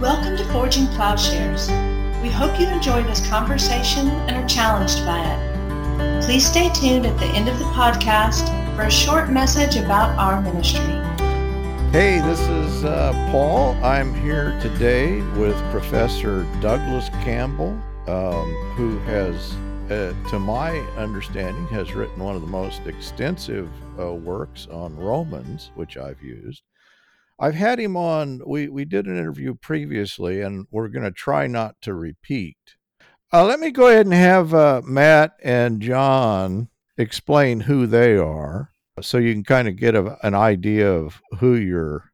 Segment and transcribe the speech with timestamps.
[0.00, 1.68] Welcome to Forging Plowshares.
[2.22, 6.24] We hope you enjoy this conversation and are challenged by it.
[6.24, 10.40] Please stay tuned at the end of the podcast for a short message about our
[10.40, 10.80] ministry.
[11.92, 13.74] Hey, this is uh, Paul.
[13.84, 19.52] I'm here today with Professor Douglas Campbell, um, who has,
[19.90, 23.68] uh, to my understanding, has written one of the most extensive
[24.00, 26.62] uh, works on Romans, which I've used.
[27.40, 28.42] I've had him on.
[28.46, 32.58] We we did an interview previously, and we're going to try not to repeat.
[33.32, 38.72] Uh, let me go ahead and have uh, Matt and John explain who they are,
[39.00, 42.12] so you can kind of get a, an idea of who your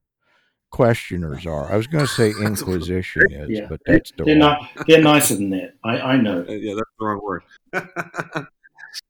[0.70, 1.72] questioners are.
[1.72, 3.66] I was going to say Inquisition is, Yeah.
[3.68, 4.58] but that's the They're wrong.
[4.76, 4.86] not.
[4.86, 5.72] They're nicer than that.
[5.82, 6.44] I, I know.
[6.48, 7.42] Uh, yeah, that's the wrong word.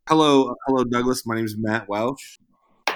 [0.09, 1.27] hello, hello, Douglas.
[1.27, 2.39] My name is Matt Welch.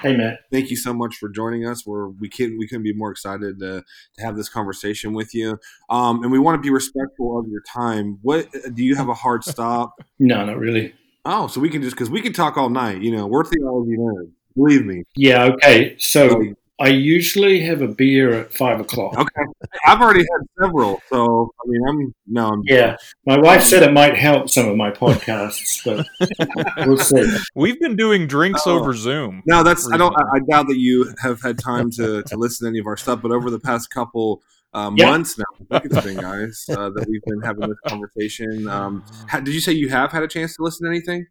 [0.01, 0.39] Hey, Matt.
[0.51, 1.85] Thank you so much for joining us.
[1.85, 3.83] We're we can we couldn't be more excited to,
[4.17, 5.59] to have this conversation with you.
[5.89, 8.17] Um, and we want to be respectful of your time.
[8.21, 9.93] What do you have a hard stop?
[10.23, 10.93] No, not really.
[11.25, 13.01] Oh, so we can just because we can talk all night.
[13.01, 14.31] You know, we're theology nerds.
[14.55, 15.03] Believe me.
[15.15, 15.45] Yeah.
[15.45, 15.95] Okay.
[15.97, 19.17] So I usually have a beer at five o'clock.
[19.17, 19.41] Okay,
[19.85, 20.99] I've already had several.
[21.09, 22.95] So I mean, I'm no, I'm Yeah.
[23.25, 26.07] My wife said it might help some of my podcasts, but
[26.87, 27.37] we'll see.
[27.55, 28.79] We've been doing drinks Oh.
[28.79, 29.43] over Zoom.
[29.45, 30.13] No, that's I don't.
[30.17, 32.97] I, I doubt that you have had time to to listen to any of our
[32.97, 33.21] stuff.
[33.21, 34.41] But over the past couple
[34.73, 35.11] uh, Yeah.
[35.11, 38.67] months now, I think it's been guys uh, that we've been having this conversation.
[38.67, 41.27] Um, ha, did you say you have had a chance to listen to anything?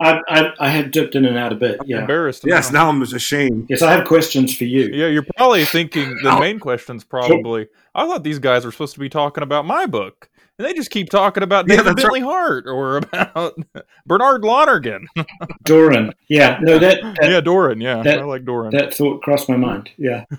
[0.00, 1.78] I, I, I had dipped in and out a bit.
[1.80, 2.00] I'm Yeah.
[2.00, 2.42] embarrassed.
[2.44, 2.72] Yes.
[2.72, 2.84] now.
[2.84, 3.66] Now I'm just ashamed.
[3.68, 4.88] Yes, I have questions for you.
[4.92, 7.68] Yeah, you're probably thinking the main question's probably.
[7.94, 10.90] I thought these guys were supposed to be talking about my book, and they just
[10.90, 13.56] keep talking about Yeah, David that's Bentley Hart or about
[14.06, 15.06] Bernard Lonergan.
[15.64, 16.12] Doran.
[16.28, 16.58] Yeah.
[16.62, 17.80] No, that that, yeah, Doran.
[17.80, 18.70] Yeah, that- I like Doran.
[18.72, 19.90] that thought crossed my mind.
[19.96, 20.24] Yeah.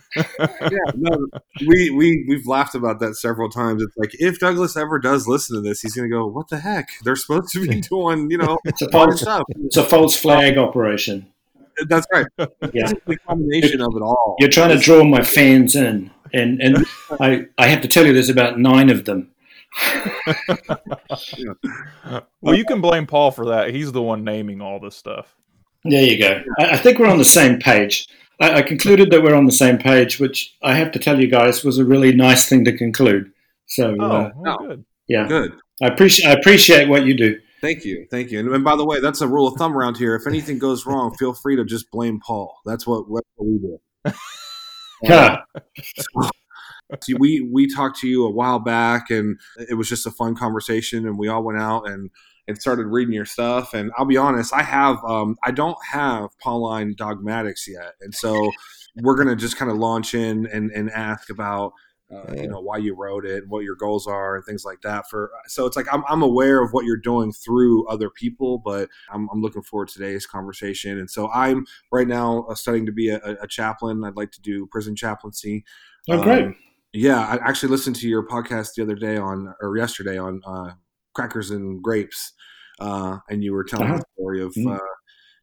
[0.62, 1.28] Yeah, no,
[1.68, 3.82] we we we've laughed about that several times.
[3.84, 6.90] It's like if Douglas ever does listen to this, he's gonna go, "What the heck?
[7.04, 9.22] They're supposed to be doing, you know, It's a false.
[9.22, 11.28] stuff." It's a false flag operation.
[11.88, 12.26] That's right.
[12.38, 12.48] Yeah.
[12.74, 14.36] It's the combination of it all.
[14.40, 16.86] You're trying to draw my fans in, and and
[17.20, 19.30] I I have to tell you, there's about nine of them.
[22.42, 23.74] Well, you can blame Paul for that.
[23.74, 25.36] He's the one naming all this stuff.
[25.84, 26.44] There you go.
[26.60, 28.08] I, I think we're on the same page.
[28.40, 31.28] I, I concluded that we're on the same page, which I have to tell you
[31.28, 33.32] guys was a really nice thing to conclude.
[33.68, 34.86] So Oh, uh, well, good.
[35.08, 35.54] yeah, Good.
[35.82, 37.40] I appreciate I appreciate what you do.
[37.62, 38.40] Thank you, thank you.
[38.40, 40.16] And, and by the way, that's a rule of thumb around here.
[40.16, 42.56] If anything goes wrong, feel free to just blame Paul.
[42.66, 43.80] That's what what we do.
[45.04, 45.38] Yeah.
[47.04, 49.40] See, we we talked to you a while back, and
[49.70, 51.08] it was just a fun conversation.
[51.08, 52.10] And we all went out and
[52.48, 53.74] and started reading your stuff.
[53.74, 58.52] And I'll be honest, I have um, I don't have Pauline dogmatics yet, and so
[58.98, 61.74] we're gonna just kind of launch in and and ask about.
[62.14, 64.80] Uh, you know why you wrote it, and what your goals are, and things like
[64.82, 65.10] that.
[65.10, 68.90] For so it's like I'm, I'm aware of what you're doing through other people, but
[69.10, 71.00] I'm, I'm looking forward to today's conversation.
[71.00, 74.04] And so I'm right now uh, studying to be a, a chaplain.
[74.04, 75.66] I'd like to do prison chaplaincy.
[76.08, 76.46] Oh, great.
[76.46, 76.56] Um,
[76.96, 80.72] yeah, I actually listened to your podcast the other day on, or yesterday on uh,
[81.14, 82.34] crackers and grapes,
[82.80, 83.98] uh, and you were telling Uh-huh.
[84.00, 84.76] the story of Mm.
[84.76, 84.80] uh,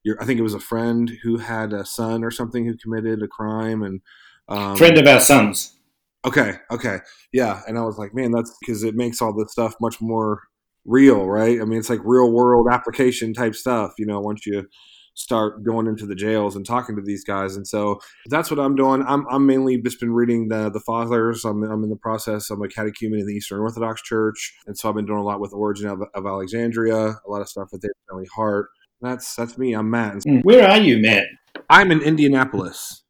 [0.05, 0.21] your.
[0.21, 3.29] I think it was a friend who had a son or something who committed a
[3.29, 4.01] crime, and
[4.49, 5.77] um, Friend of our sons.
[6.25, 6.99] Okay, okay,
[7.33, 10.41] yeah, and I was like, man, that's because it makes all this stuff much more
[10.85, 11.61] real, right?
[11.61, 14.21] I mean, it's like real world application type stuff, you know.
[14.21, 14.69] Once you
[15.15, 18.75] start going into the jails and talking to these guys, and so that's what I'm
[18.75, 19.03] doing.
[19.07, 21.45] I'm, I'm mainly just been reading the the fathers.
[21.45, 22.51] I'm, I'm in the process.
[22.51, 25.41] I'm a catechumen in the Eastern Orthodox Church, and so I've been doing a lot
[25.41, 28.69] with Origen of, of Alexandria, a lot of stuff with David Bentley Hart.
[29.01, 29.75] That's that's me.
[29.75, 30.15] I'm Matt.
[30.27, 30.43] Mm.
[30.45, 31.25] Where are you, Matt?
[31.69, 33.03] I'm in Indianapolis.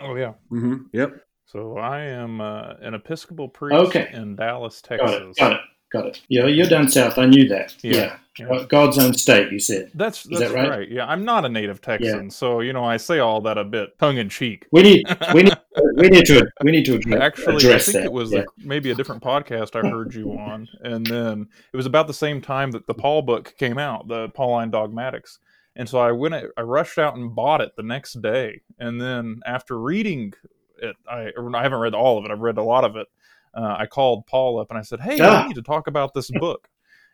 [0.00, 0.32] Oh yeah.
[0.48, 1.16] hmm Yep.
[1.46, 4.08] So I am uh, an Episcopal priest Okay.
[4.12, 5.36] in Dallas, Got Texas.
[5.36, 5.40] it.
[5.40, 5.60] Got it.
[5.92, 6.20] Got it.
[6.28, 7.18] Yeah, you're down south.
[7.18, 7.74] I knew that.
[7.82, 7.94] Yeah.
[7.94, 8.16] Yeah.
[8.38, 8.64] Yeah.
[8.66, 9.52] God's own state.
[9.52, 9.90] You said.
[9.94, 10.70] That's Is that's that right?
[10.70, 10.90] right?
[10.90, 13.98] Yeah, I'm not a native Texan, so you know I say all that a bit
[13.98, 14.66] tongue in cheek.
[14.72, 15.06] We need.
[15.34, 15.54] We need.
[15.96, 16.46] We need to.
[16.62, 18.04] We need to address, Actually, I address think that.
[18.04, 18.40] it was yeah.
[18.40, 22.14] a, maybe a different podcast I heard you on, and then it was about the
[22.14, 25.38] same time that the Paul book came out, the Pauline Dogmatics,
[25.76, 29.40] and so I went, I rushed out and bought it the next day, and then
[29.46, 30.34] after reading
[30.82, 33.06] it, I I haven't read all of it, I've read a lot of it.
[33.54, 35.44] Uh, I called Paul up and I said, "Hey, Ah.
[35.44, 36.68] I need to talk about this book."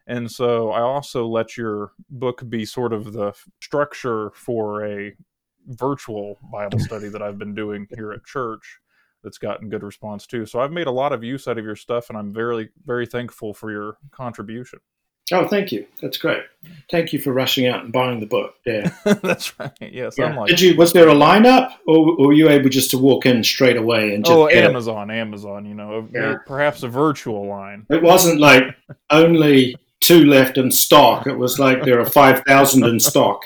[0.06, 5.14] And so I also let your book be sort of the structure for a
[5.66, 8.78] virtual Bible study that I've been doing here at church
[9.22, 10.46] that's gotten good response too.
[10.46, 13.04] So I've made a lot of use out of your stuff and I'm very very
[13.04, 14.78] thankful for your contribution.
[15.32, 15.86] Oh, thank you.
[16.00, 16.42] That's great.
[16.90, 18.54] Thank you for rushing out and buying the book.
[18.64, 18.90] Yeah.
[19.04, 19.70] That's right.
[19.80, 20.34] Yes, yeah.
[20.34, 20.76] Like, Did you?
[20.76, 24.14] Was there a lineup, or, or were you able just to walk in straight away
[24.14, 24.34] and just?
[24.36, 24.64] oh, get it?
[24.64, 25.66] Amazon, Amazon.
[25.66, 26.36] You know, Yeah.
[26.46, 27.86] perhaps a virtual line.
[27.90, 28.64] It wasn't like
[29.10, 31.26] only two left in stock.
[31.26, 33.44] It was like there are five thousand in stock.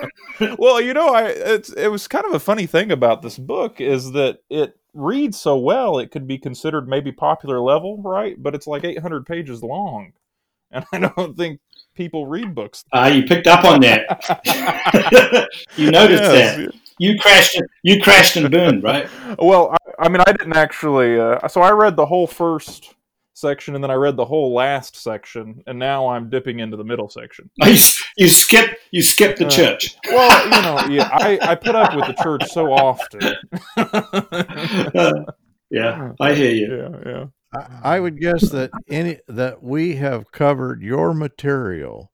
[0.58, 3.80] well, you know, I it's, it was kind of a funny thing about this book
[3.80, 8.40] is that it reads so well it could be considered maybe popular level, right?
[8.40, 10.12] But it's like 800 pages long,
[10.92, 11.60] and I don't think
[11.94, 12.84] people read books.
[12.92, 15.48] Ah, you picked up on that.
[15.76, 16.56] you noticed Yes.
[16.56, 16.74] that.
[16.98, 17.62] You crashed.
[17.84, 19.08] You crashed and burned, right?
[19.38, 21.18] Well, I, I mean, I didn't actually.
[21.18, 22.94] Uh, so I read the whole first
[23.34, 26.82] section, and then I read the whole last section, and now I'm dipping into the
[26.84, 27.48] middle section.
[27.56, 27.76] You,
[28.16, 28.74] you skipped.
[28.90, 29.96] You skipped the Uh, church.
[30.06, 33.20] Well, you know, yeah, I, I put up with the church so often.
[35.70, 36.76] yeah, I hear you.
[36.76, 37.24] yeah, yeah.
[37.52, 37.62] I, I
[37.96, 38.02] mm-hmm.
[38.02, 42.12] would guess that any that we have covered your material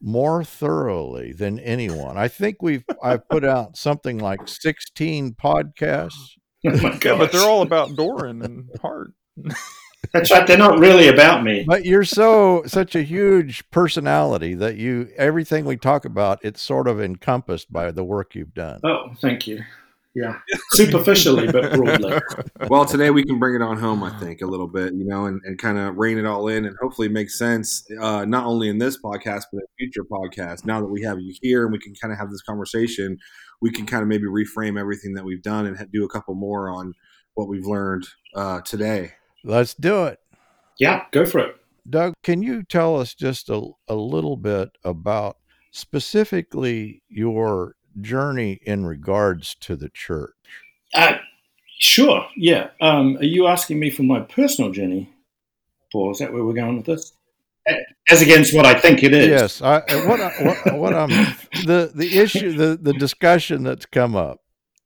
[0.00, 2.16] more thoroughly than anyone.
[2.16, 6.12] I think we've I've put out something like 16 podcasts.
[6.66, 9.12] Oh Yeah, but they're all about Doran and Hart.
[10.12, 10.44] That's right.
[10.44, 11.64] They're not really about me.
[11.64, 16.88] But you're so such a huge personality that you everything we talk about it's sort
[16.88, 18.80] of encompassed by the work you've done.
[18.82, 19.62] Oh, thank you.
[20.20, 20.38] Yeah,
[20.72, 22.18] superficially but broadly.
[22.68, 25.26] well, today we can bring it on home, I think, a little bit, you know,
[25.26, 28.68] and, and kind of rein it all in and hopefully make sense, uh, not only
[28.68, 30.64] in this podcast, but in future podcasts.
[30.64, 33.16] Now that we have you here and we can kind of have this conversation,
[33.60, 36.34] we can kind of maybe reframe everything that we've done and ha- do a couple
[36.34, 36.94] more on
[37.34, 39.12] what we've learned uh, today.
[39.44, 40.18] Let's do it.
[40.80, 41.56] Yeah, go for it.
[41.88, 45.36] Doug, can you tell us just a, a little bit about
[45.70, 50.34] specifically your journey in regards to the church?
[50.94, 51.14] Uh,
[51.78, 52.26] sure.
[52.36, 52.70] Yeah.
[52.80, 55.10] Um, are you asking me for my personal journey,
[55.92, 56.12] Paul?
[56.12, 57.12] Is that where we're going with this?
[58.10, 59.28] As against what I think it is.
[59.28, 61.10] Yes, I, what, I, what what I'm
[61.66, 64.40] the the issue the the discussion that's come up.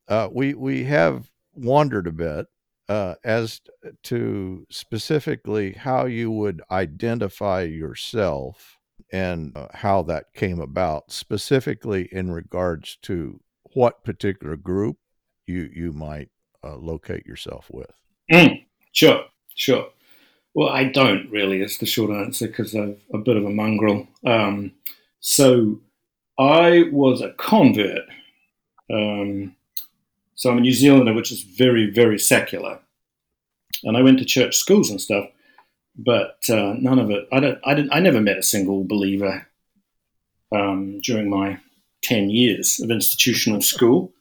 [0.09, 2.47] Uh, we we have wondered a bit
[2.89, 3.61] uh, as
[4.03, 8.79] to specifically how you would identify yourself
[9.13, 13.39] and uh, how that came about, specifically in regards to
[13.73, 14.97] what particular group
[15.45, 16.29] you you might
[16.63, 17.91] uh, locate yourself with.
[18.31, 19.23] Mm, sure.
[19.55, 19.87] Sure.
[20.55, 21.61] Well, I don't really.
[21.61, 24.07] It's the short answer because I'm a bit of a mongrel.
[24.25, 24.73] Um,
[25.19, 25.79] so
[26.39, 28.03] I was a convert.
[28.91, 29.55] Um,
[30.35, 32.79] so I'm a New Zealander, which is very, very secular,
[33.83, 35.25] and I went to church schools and stuff,
[35.95, 37.27] but uh, none of it.
[37.31, 37.59] I don't.
[37.63, 37.93] I didn't.
[37.93, 39.47] I never met a single believer
[40.51, 41.59] um, during my
[42.01, 44.13] ten years of institutional school,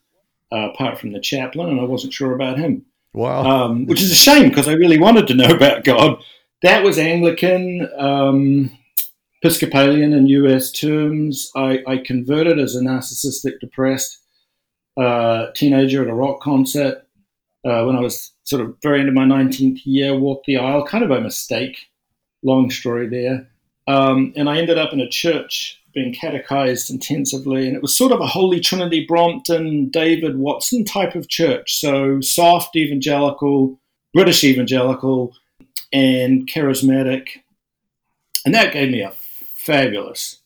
[0.53, 2.85] uh, apart from the chaplain, and I wasn't sure about him
[3.15, 6.23] Wow, um, which is a shame because I really wanted to know about God.
[6.63, 8.71] That was Anglican, um,
[9.43, 11.51] Episcopalian in US terms.
[11.55, 14.19] I, I converted as a narcissistic, depressed
[14.97, 17.07] uh, teenager at a rock concert
[17.65, 20.87] uh, when I was sort of very end of my 19th year, walked the aisle
[20.87, 21.77] kind of by mistake.
[22.43, 23.49] Long story there.
[23.87, 28.13] Um, and I ended up in a church being catechized intensively, and it was sort
[28.13, 31.77] of a Holy Trinity Brompton, David Watson type of church.
[31.77, 33.79] So soft evangelical,
[34.15, 35.35] British evangelical,
[35.93, 37.29] and charismatic.
[38.45, 39.13] And that gave me a
[39.55, 40.41] fabulous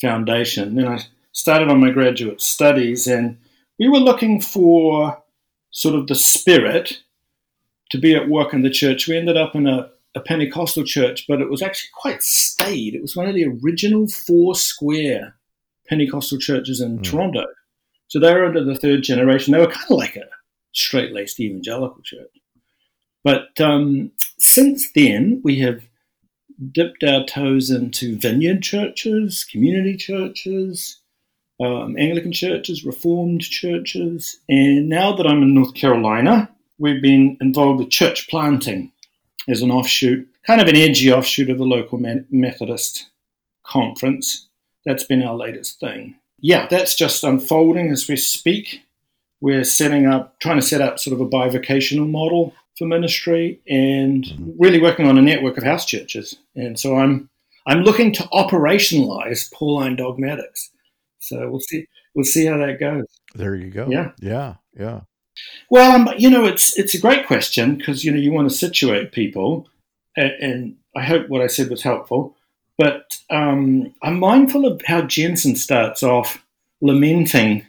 [0.00, 0.76] foundation.
[0.76, 1.00] Then I
[1.32, 3.38] started on my graduate studies, and
[3.78, 5.22] we were looking for
[5.70, 7.02] sort of the spirit
[7.90, 9.06] to be at work in the church.
[9.06, 12.94] We ended up in a, a Pentecostal church, but it was actually quite staid.
[12.94, 15.36] It was one of the original four square
[15.88, 17.04] Pentecostal churches in Mm.
[17.04, 17.44] Toronto.
[18.08, 19.52] So they were under the third generation.
[19.52, 20.24] They were kind of like a
[20.72, 22.30] straight laced evangelical church.
[23.24, 25.82] But um, since then, we have
[26.72, 31.00] dipped our toes into vineyard churches, community churches,
[31.60, 34.38] um, Anglican churches, Reformed churches.
[34.48, 38.92] And now that I'm in North Carolina, we've been involved with church planting
[39.48, 41.98] as an offshoot, kind of an edgy offshoot of the local
[42.30, 43.06] Methodist
[43.64, 44.48] conference.
[44.84, 46.16] That's been our latest thing.
[46.38, 48.82] Yeah, that's just unfolding as we speak.
[49.40, 54.54] We're setting up, trying to set up sort of a bivocational model for ministry and
[54.58, 56.36] really working on a network of house churches.
[56.54, 57.28] And so I'm
[57.66, 60.70] I'm looking to operationalize Pauline dogmatics.
[61.20, 63.04] So we'll see we'll see how that goes.
[63.34, 63.88] there you go.
[63.90, 64.12] Yeah.
[64.20, 65.00] yeah, yeah.
[65.70, 68.56] Well, um, you know, it's it's a great question because you know you want to
[68.56, 69.68] situate people,
[70.16, 72.36] and, and I hope what I said was helpful.
[72.78, 76.44] But um, I'm mindful of how Jenson starts off
[76.80, 77.66] lamenting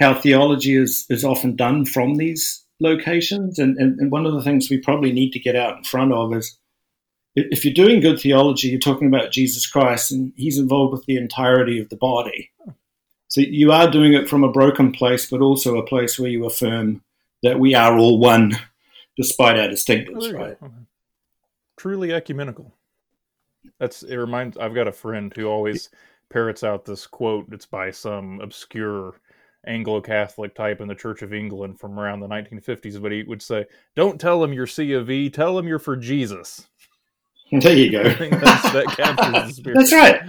[0.00, 4.42] how theology is is often done from these locations, and, and, and one of the
[4.42, 6.58] things we probably need to get out in front of is
[7.34, 11.16] if you're doing good theology, you're talking about Jesus Christ, and He's involved with the
[11.16, 12.50] entirety of the body.
[13.28, 16.46] So you are doing it from a broken place, but also a place where you
[16.46, 17.02] affirm
[17.42, 18.56] that we are all one,
[19.16, 20.32] despite our distinctives.
[20.32, 20.56] Right?
[21.76, 22.74] Truly ecumenical.
[23.78, 24.16] That's it.
[24.16, 24.56] Reminds.
[24.56, 25.90] I've got a friend who always
[26.30, 27.52] parrots out this quote.
[27.52, 29.20] It's by some obscure
[29.66, 33.66] Anglo-Catholic type in the Church of England from around the 1950s, but he would say,
[33.94, 35.28] "Don't tell them you're C of E.
[35.28, 36.68] Tell them you're for Jesus."
[37.62, 38.02] There you go.
[38.02, 39.76] that's, that captures the spirit.
[39.78, 40.20] That's right.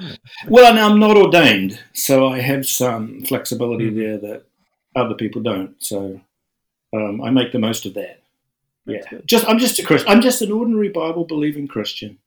[0.48, 4.00] Well, now I'm not ordained, so I have some flexibility Mm-hmm.
[4.00, 4.44] there that
[4.96, 5.76] other people don't.
[5.84, 6.22] So
[6.94, 8.22] um, I make the most of that.
[8.86, 9.28] That's yeah, good.
[9.28, 10.10] just I'm just a Christian.
[10.12, 12.18] I'm just an ordinary Bible believing Christian.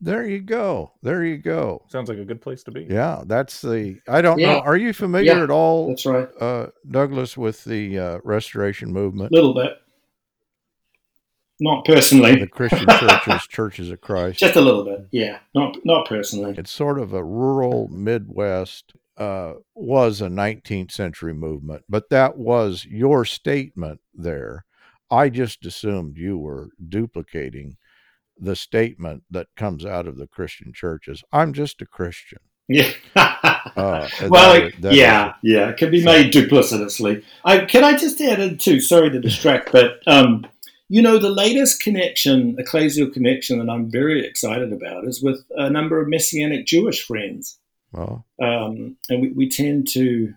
[0.00, 0.92] There you go.
[1.02, 1.82] There you go.
[1.88, 2.86] Sounds like a good place to be.
[2.88, 4.00] Yeah, that's the.
[4.08, 4.54] I don't Yeah.
[4.54, 4.58] know.
[4.60, 5.42] Are you familiar Yeah.
[5.42, 6.28] at all, That's right.
[6.40, 9.76] uh, Douglas, with the uh, Restoration Movement, A little bit,
[11.60, 14.38] not personally, the Christian churches, Churches of Christ?
[14.40, 15.06] just a little bit.
[15.10, 16.54] Yeah, not not personally.
[16.58, 18.92] It's sort of a rural Midwest.
[19.16, 24.64] Uh, was a 19th century movement, but that was your statement there.
[25.10, 27.76] I just assumed you were duplicating
[28.38, 31.22] the statement that comes out of the Christian churches.
[31.32, 32.38] I'm just a Christian.
[32.66, 32.90] Yeah.
[33.14, 37.22] Uh, well, that- that yeah, yeah, it can be made duplicitously.
[37.44, 38.80] I, can I just add in too?
[38.80, 40.46] Sorry to distract, but um,
[40.90, 45.70] you know, the latest connection, ecclesial connection, that I'm very excited about is with a
[45.70, 47.58] number of Messianic Jewish friends,
[47.92, 50.34] well, um, and we, we tend to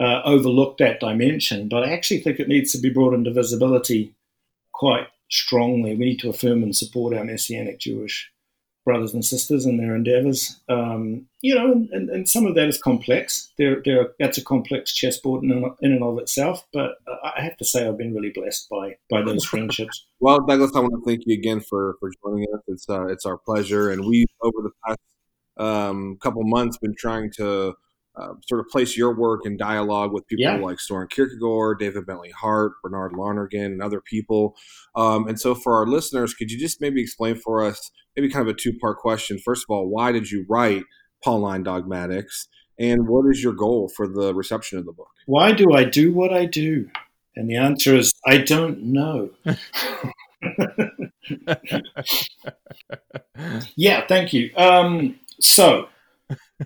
[0.00, 4.14] uh, overlook that dimension, but I actually think it needs to be brought into visibility
[4.72, 5.94] quite strongly.
[5.94, 8.32] We need to affirm and support our Messianic Jewish
[8.84, 10.60] brothers and sisters in their endeavors.
[10.68, 13.50] Um, you know, and, and, some of that is complex.
[13.58, 15.50] There, there, that's a complex chessboard in,
[15.80, 16.66] in and of itself.
[16.72, 20.06] But I have to say, I've been really blessed by by those friendships.
[20.20, 22.60] Well, Douglas, I want to thank you again for for joining us.
[22.66, 24.98] It's uh, it's our pleasure, and we over the past
[25.58, 27.74] um, couple months been trying to
[28.16, 30.56] uh, sort of place your work in dialogue with people Yeah.
[30.56, 34.56] like Soren Kierkegaard, David Bentley Hart, Bernard Lonergan, and other people.
[34.94, 38.48] Um, and so, for our listeners, could you just maybe explain for us, maybe kind
[38.48, 39.38] of a two part question?
[39.38, 40.84] First of all, why did you write
[41.24, 45.08] Pauline Dogmatics, and what is your goal for the reception of the book?
[45.26, 46.88] Why do I do what I do?
[47.36, 49.30] And the answer is, I don't know.
[53.76, 54.50] Yeah, thank you.
[54.56, 55.88] Um, so,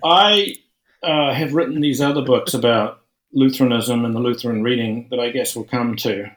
[0.03, 0.55] I
[1.03, 3.01] uh, have written these other books about
[3.33, 6.31] Lutheranism and the Lutheran reading that I guess we'll come to,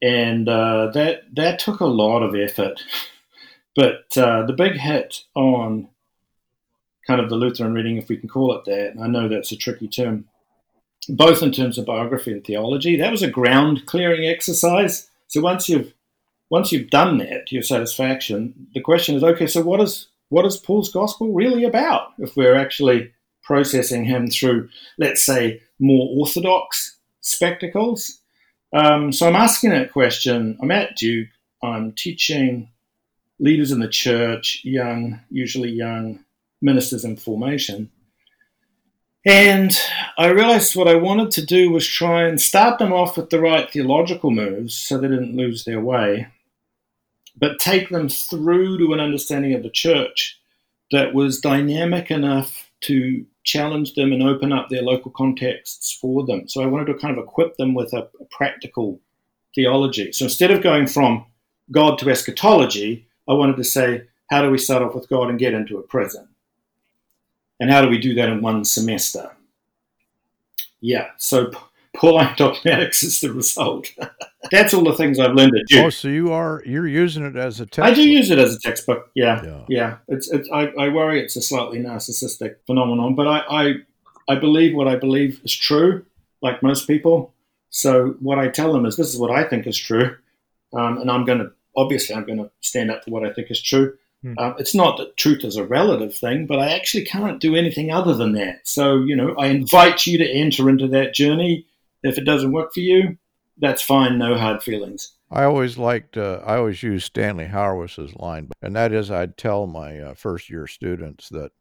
[0.00, 2.82] and uh, that that took a lot of effort.
[3.74, 5.88] But uh, the big hit on
[7.06, 9.52] kind of the Lutheran reading, if we can call it that, and I know that's
[9.52, 10.26] a tricky term,
[11.08, 15.08] both in terms of biography and theology, that was a ground clearing exercise.
[15.28, 15.92] So once you've
[16.50, 20.46] once you've done that to your satisfaction, the question is, okay, so what is what
[20.46, 22.12] is Paul's gospel really about?
[22.18, 24.68] If we're actually processing him through,
[24.98, 28.20] let's say, more orthodox spectacles.
[28.72, 30.58] Um, so I'm asking that question.
[30.62, 31.28] I'm at Duke.
[31.62, 32.70] I'm teaching
[33.38, 36.24] leaders in the church, young, usually young
[36.60, 37.90] ministers in formation.
[39.24, 39.76] And
[40.18, 43.40] I realized what I wanted to do was try and start them off with the
[43.40, 46.28] right theological moves so they didn't lose their way,
[47.36, 50.40] but take them through to an understanding of the church
[50.90, 56.48] that was dynamic enough to challenge them and open up their local contexts for them.
[56.48, 59.00] So I wanted to kind of equip them with a, a practical
[59.54, 60.12] theology.
[60.12, 61.24] So instead of going from
[61.70, 65.38] God to eschatology, I wanted to say, how do we start off with God and
[65.38, 66.28] get into a prison?
[67.60, 69.30] And how do we do that in one semester?
[70.80, 71.52] Yeah, so
[71.94, 73.90] Pauline dogmatics is the result.
[74.50, 77.60] That's all the things I've learned at oh, so you are you're using it as
[77.60, 77.78] a text.
[77.90, 79.10] I do use it as a textbook.
[79.14, 79.64] Yeah, Yeah.
[79.68, 79.96] yeah.
[80.08, 83.74] It's, it's I, I worry it's a slightly narcissistic phenomenon, but I, I
[84.28, 86.04] I believe what I believe is true,
[86.42, 87.34] like most people.
[87.70, 90.16] So what I tell them is this is what I think is true,
[90.72, 93.50] um, and I'm going to obviously I'm going to stand up for what I think
[93.50, 93.96] is true.
[94.22, 94.34] Hmm.
[94.38, 97.90] Um, it's not that truth is a relative thing, but I actually can't do anything
[97.90, 98.60] other than that.
[98.68, 101.66] So you know, I invite you to enter into that journey.
[102.02, 103.16] If it doesn't work for you,
[103.62, 104.18] that's fine.
[104.18, 105.14] No hard feelings.
[105.30, 109.66] I always liked, uh, I always used Stanley Hauerwas's line, and that is I'd tell
[109.66, 111.52] my uh, first year students that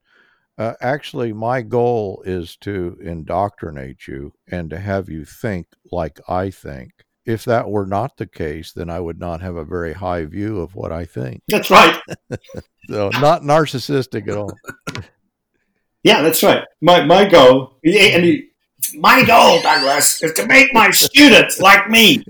[0.57, 6.49] uh, actually my goal is to indoctrinate you and to have you think like I
[6.49, 6.91] think.
[7.23, 10.59] If that were not the case, then I would not have a very high view
[10.59, 11.41] of what I think.
[11.47, 12.01] That's right.
[12.89, 14.51] So, not narcissistic at all.
[16.03, 16.63] Yeah, that's right.
[16.81, 18.25] My my goal, and
[18.91, 22.23] it's my goal, Douglas, is to make my students like me.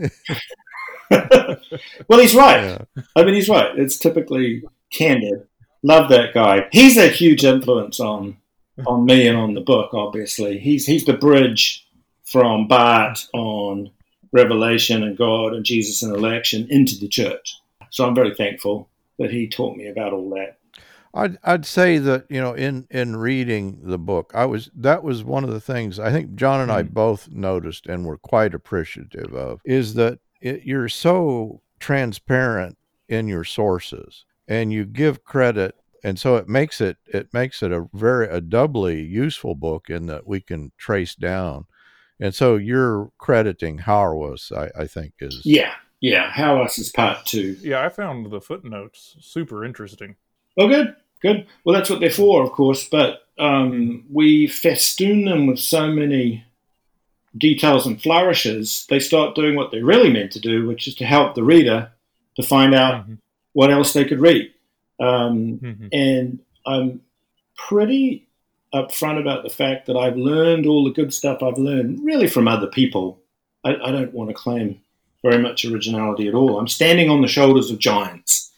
[1.10, 2.63] well, he's right.
[2.63, 3.03] Yeah.
[3.15, 3.77] I mean, he's right.
[3.77, 5.48] It's typically candid.
[5.84, 6.68] love that guy.
[6.72, 8.38] He's a huge influence on
[8.88, 9.94] on me and on the book.
[9.94, 11.86] Obviously, he's he's the bridge
[12.24, 13.91] from Barth on
[14.32, 17.58] Revelation and God and Jesus and election into the church.
[17.89, 18.89] So I'm very thankful
[19.20, 20.58] that he taught me about all that.
[21.13, 25.24] I'd I'd say that you know in in reading the book, I was that was
[25.24, 26.94] one of the things I think John and I Mhm.
[26.94, 32.77] both noticed and were quite appreciative of is that it, you're so transparent
[33.10, 37.72] in your sources and you give credit and so it makes it it makes it
[37.72, 41.65] a very a doubly useful book in that we can trace down
[42.20, 46.32] and so you're crediting Hauerwas, I, I think is Yeah, yeah.
[46.32, 47.58] Hauerwas is part two?
[47.62, 50.15] Yeah, I found the footnotes super interesting.
[50.58, 51.48] Oh, good, good.
[51.63, 52.88] Well, that's what they're for, of course.
[52.88, 56.43] But um, we festoon them with so many
[57.38, 61.05] details and flourishes, they start doing what they're really meant to do, which is to
[61.05, 61.89] help the reader
[62.36, 63.17] to find out Mhm.
[63.53, 64.51] what else they could read.
[65.00, 65.89] Um, Mhm.
[65.93, 67.01] and I'm
[67.55, 68.27] pretty
[68.74, 72.48] upfront about the fact that I've learned all the good stuff I've learned really from
[72.48, 73.20] other people.
[73.63, 74.81] I, I don't want to claim
[75.24, 76.60] very much originality at all.
[76.60, 78.50] I'm standing on the shoulders of giants.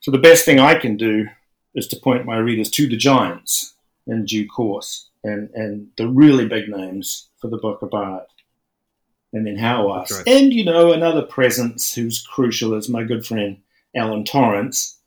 [0.00, 1.28] So the best thing I can do
[1.74, 3.74] is to point my readers to the giants
[4.06, 8.26] in due course and, and the really big names for the Book of Barth.
[9.32, 9.56] And then.
[9.56, 10.28] That's right.
[10.28, 13.58] And, you know, another presence who's crucial is my good friend
[13.94, 14.98] Alan Torrance,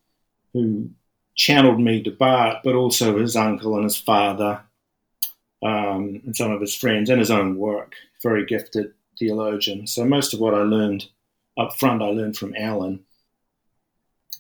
[0.53, 0.89] who
[1.35, 4.61] channeled me to Barth, but also his uncle and his father,
[5.63, 7.93] um, and some of his friends, and his own work.
[8.21, 9.87] Very gifted theologian.
[9.87, 11.07] So most of what I learned
[11.57, 13.03] up front, I learned from Alan.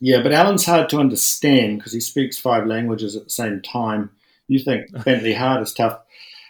[0.01, 4.09] Yeah, but Alan's hard to understand because he speaks five languages at the same time.
[4.47, 5.99] You think Bentley Hart is tough.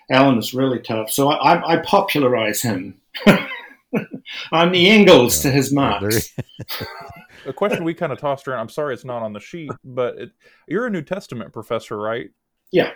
[0.10, 1.12] Alan is really tough.
[1.12, 3.00] So I, I, I popularize him.
[4.54, 5.52] I'm the Engels Yeah.
[5.52, 6.34] to his Marx.
[7.46, 8.60] A question we kind of tossed around.
[8.62, 10.32] I'm sorry it's not on the sheet, but it,
[10.68, 12.30] you're a New Testament professor, right?
[12.72, 12.92] Yeah.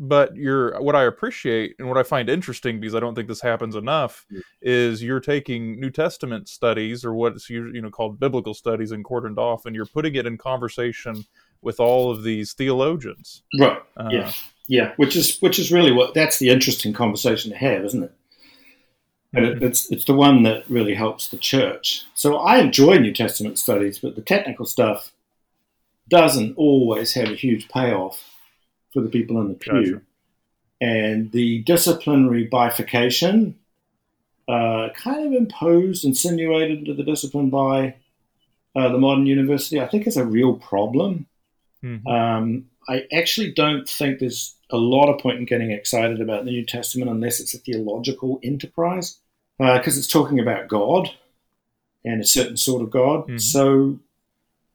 [0.00, 3.40] But you're what I appreciate and what I find interesting because I don't think this
[3.40, 4.40] happens enough Mm.
[4.60, 9.04] is you're taking New Testament studies or what's you you know called biblical studies and
[9.04, 11.24] cordoned off, and you're putting it in conversation
[11.60, 13.42] with all of these theologians.
[13.58, 13.80] Right.
[13.96, 14.32] Uh, Yeah.
[14.68, 18.12] Yeah, which is which is really what that's the interesting conversation to have, isn't it?
[19.34, 22.02] And it, it's it's the one that really helps the church.
[22.14, 25.12] So I enjoy New Testament studies, but the technical stuff
[26.08, 28.22] doesn't always have a huge payoff
[28.92, 29.72] for the people in the pew.
[29.72, 30.02] Gotcha.
[30.80, 33.56] And the disciplinary bifurcation,
[34.48, 37.94] uh, kind of imposed, insinuated into the discipline by
[38.74, 41.26] uh, the modern university, I think is a real problem.
[41.82, 42.06] mhm.
[42.06, 46.50] Um, I actually don't think there's a lot of point in getting excited about the
[46.50, 49.18] New Testament unless it's a theological enterprise,
[49.58, 51.10] because it's talking about God
[52.04, 53.28] and a certain sort of God.
[53.28, 53.40] Mhm.
[53.40, 54.00] So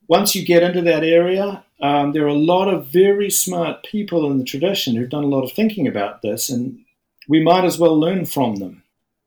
[0.08, 4.30] once you get into that area, um, there are a lot of very smart people
[4.32, 6.80] in the tradition who've done a lot of thinking about this, and
[7.28, 8.84] we might as well learn from them.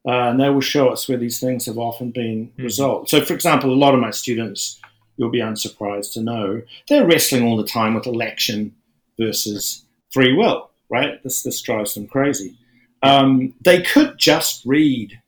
[0.06, 2.64] Uh, and they will show us where these things have often been Mhm.
[2.64, 3.10] resolved.
[3.10, 4.80] So, for example, a lot of my students,
[5.18, 8.74] you'll be unsurprised to know, they're wrestling all the time with election
[9.18, 11.22] versus free will, right?
[11.22, 12.56] This, this drives them crazy.
[13.02, 15.20] Um, they could just read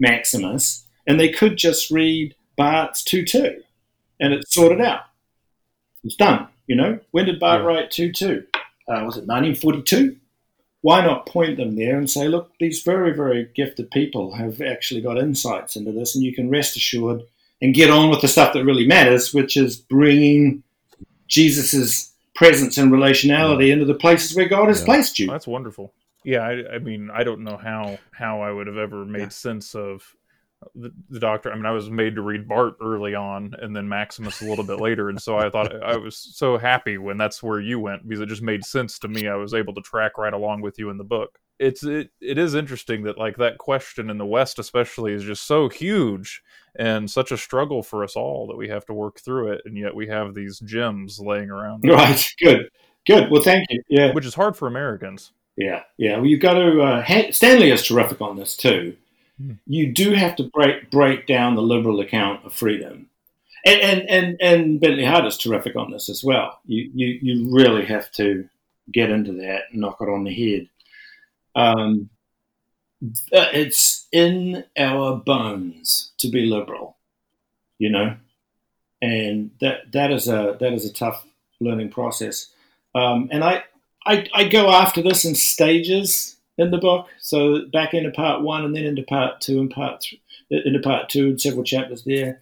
[0.00, 3.62] Maximus and they could just read Barth's 2 2
[4.18, 5.02] and it's sorted out.
[6.02, 7.00] It's done, you know?
[7.10, 7.66] When did Barth Yeah.
[7.66, 8.44] write 2 2?
[8.88, 10.16] Uh, was it 1942?
[10.82, 15.00] Why not point them there and say, look, these very, very gifted people have actually
[15.00, 17.22] got insights into this, and you can rest assured
[17.60, 20.62] and get on with the stuff that really matters, which is bringing
[21.26, 24.84] Jesus's presence and relationality into the places where God has Yeah.
[24.86, 25.26] placed you.
[25.26, 25.92] That's wonderful.
[26.24, 29.28] Yeah, I, I mean, I don't know how how I would have ever made Yeah.
[29.28, 30.14] sense of
[30.74, 31.52] the, the Doctor.
[31.52, 34.64] I mean, I was made to read Barth early on, and then Maximus a little
[34.64, 38.06] bit later, and so I thought I was so happy when that's where you went
[38.08, 39.28] because it just made sense to me.
[39.28, 41.38] I was able to track right along with you in the book.
[41.58, 45.46] It's it, it is interesting that like that question in the West, especially, is just
[45.46, 46.42] so huge
[46.76, 49.76] and such a struggle for us all that we have to work through it, and
[49.76, 52.68] yet we have these gems laying around, Right, good,
[53.06, 53.30] good.
[53.30, 53.82] Well, thank you.
[53.88, 55.32] Yeah, which is hard for Americans.
[55.56, 56.16] Yeah, yeah.
[56.16, 56.80] Well, you've got to.
[56.80, 58.96] Uh, ha- Stanley is terrific on this too.
[59.38, 59.52] Hmm.
[59.66, 63.08] You do have to break break down the liberal account of freedom,
[63.64, 66.60] and and and, and Bentley Hart is terrific on this as well.
[66.66, 68.48] You you you really have to
[68.92, 70.68] get into that and knock it on the head.
[71.54, 72.10] Um,
[73.30, 76.96] it's in our bones to be liberal,
[77.78, 78.16] you know,
[79.00, 81.24] and that that is a that is a tough
[81.60, 82.48] learning process.
[82.94, 83.64] Um, and I,
[84.04, 87.06] I I go after this in stages in the book.
[87.20, 91.08] So back into part one, and then into part two, and part th- into part
[91.08, 92.40] two, and several chapters there.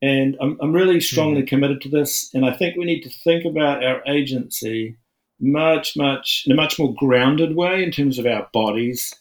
[0.00, 1.48] And I'm, I'm really strongly mm-hmm.
[1.48, 2.32] committed to this.
[2.32, 4.96] And I think we need to think about our agency
[5.40, 9.14] much, much in a much more grounded way in terms of our bodies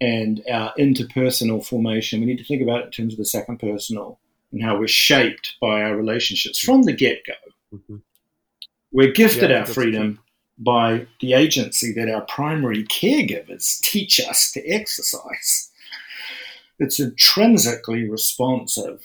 [0.00, 2.20] and our interpersonal formation.
[2.20, 4.20] We need to think about it in terms of the second personal
[4.52, 7.76] and how we're shaped by our relationships from the get go.
[7.76, 7.96] Mm-hmm.
[8.92, 10.20] We're gifted yeah, our freedom.
[10.58, 15.70] By the agency that our primary caregivers teach us to exercise.
[16.78, 19.02] It's intrinsically responsive.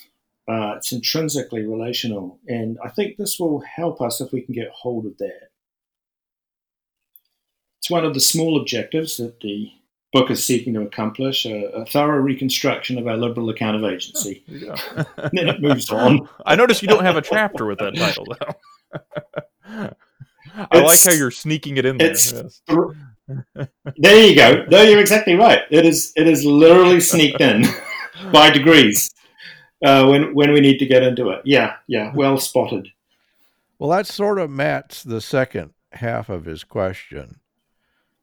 [0.48, 2.40] Uh, it's intrinsically relational.
[2.48, 5.50] And I think this will help us if we can get hold of that.
[7.80, 9.72] It's one of the small objectives that the
[10.14, 14.44] book is seeking to accomplish a, a thorough reconstruction of our liberal account of agency.
[14.66, 16.30] Oh, then it moves on.
[16.46, 19.90] I notice you don't have a chapter with that title, though.
[20.72, 22.10] I like how you're sneaking it in there.
[22.10, 22.62] Yes.
[23.98, 24.66] there you go.
[24.70, 25.62] No, you're exactly right.
[25.72, 26.12] It is.
[26.16, 27.66] It is literally sneaked in
[28.32, 29.10] by degrees
[29.84, 31.42] uh, when when we need to get into it.
[31.46, 32.12] Yeah, yeah.
[32.14, 32.90] Well spotted.
[33.80, 37.40] Well, that sort of Matt's the second half of his question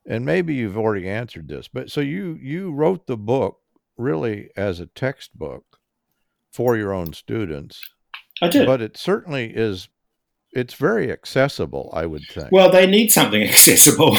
[0.06, 3.60] and maybe you've already answered this, but so you you wrote the book
[3.96, 5.78] really as a textbook
[6.52, 7.80] for your own students.
[8.42, 9.88] I did, but it certainly is.
[10.52, 12.48] It's very accessible, I would think.
[12.50, 14.16] Well, they need something accessible.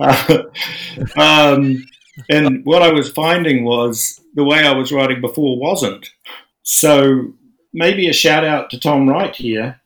[0.00, 0.42] uh,
[1.16, 1.84] um,
[2.30, 6.10] and what I was finding was the way I was writing before wasn't.
[6.62, 7.32] So
[7.72, 9.80] maybe a shout out to Tom Wright here,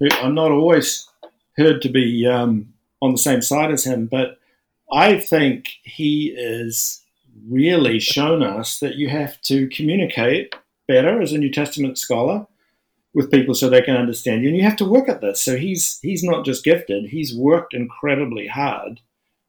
[0.00, 1.08] who I'm not always
[1.56, 4.38] heard to be um, on the same side as him, but
[4.92, 7.02] I think he is
[7.48, 10.54] really shown us that you have to communicate
[10.88, 12.46] better as a New Testament scholar
[13.16, 15.42] with people so they can understand you, and you have to work at this.
[15.42, 19.00] So he's he's not just gifted; he's worked incredibly hard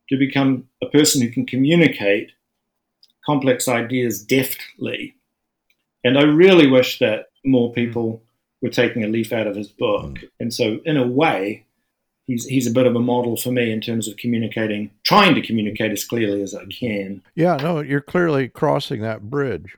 [0.07, 2.31] to become a person who can communicate
[3.25, 5.15] complex ideas deftly.
[6.05, 8.23] And I really wish that more people
[8.61, 10.05] were taking a leaf out of his book.
[10.05, 10.29] Mm.
[10.39, 11.65] And so, in a way,
[12.25, 15.41] he's he's a bit of a model for me in terms of communicating, trying to
[15.41, 17.21] communicate as clearly as I can.
[17.35, 19.75] Yeah, no, you're clearly crossing that bridge.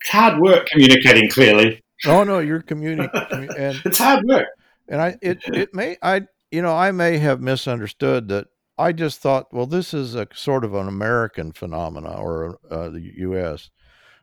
[0.00, 1.80] It's hard work communicating clearly.
[2.06, 4.46] Oh no, you're communicating, and it's hard work.
[4.88, 8.48] And I, it, it may, I, you know, I may have misunderstood that.
[8.76, 13.12] I just thought, well, this is a sort of an American phenomena or uh, the
[13.18, 13.70] U.S.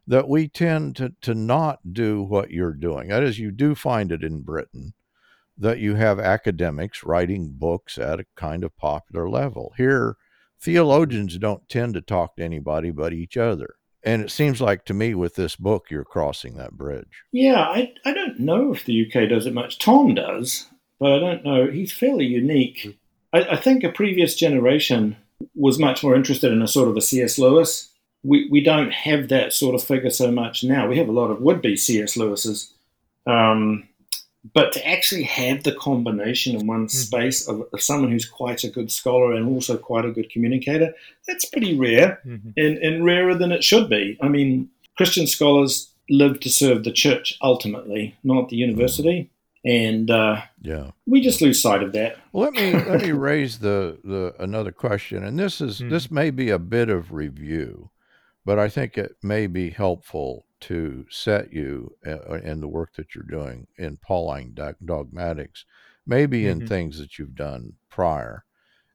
[0.06, 3.08] that we tend to to not do what you're doing.
[3.08, 4.94] That is, you do find it in Britain
[5.58, 9.74] that you have academics writing books at a kind of popular level.
[9.78, 10.18] Here,
[10.60, 13.76] theologians don't tend to talk to anybody but each other.
[14.04, 17.24] And it seems like to me with this book, you're crossing that bridge.
[17.32, 19.78] Yeah, I, I don't know if the UK does it much.
[19.78, 20.66] Tom does,
[21.00, 21.68] but I don't know.
[21.68, 22.98] He's fairly unique.
[23.34, 25.18] I, I think a previous generation
[25.56, 27.38] was much more interested in a sort of a C.S.
[27.38, 27.90] Lewis.
[28.24, 30.88] We, we don't have that sort of figure so much now.
[30.88, 32.18] We have a lot of would be C.S.
[32.18, 32.74] Lewis's.
[33.26, 33.88] Um,
[34.54, 36.88] but to actually have the combination in one mm-hmm.
[36.88, 40.94] space of, of, someone who's quite a good scholar and also quite a good communicator,
[41.28, 42.50] that's pretty rare mm-hmm.
[42.58, 44.18] and, and rarer than it should be.
[44.22, 49.30] I mean, Christian scholars live to serve the church ultimately, not the university.
[49.64, 52.18] And uh, yeah, we just lose sight of that.
[52.34, 55.90] Well, let me let me raise the, the another question, and this is mm-hmm.
[55.90, 57.92] this may be a bit of review,
[58.44, 63.14] but I think it may be helpful to set you uh, in the work that
[63.14, 65.66] you're doing in Pauline dogmatics,
[66.06, 66.62] maybe mm-hmm.
[66.62, 68.46] in things that you've done prior.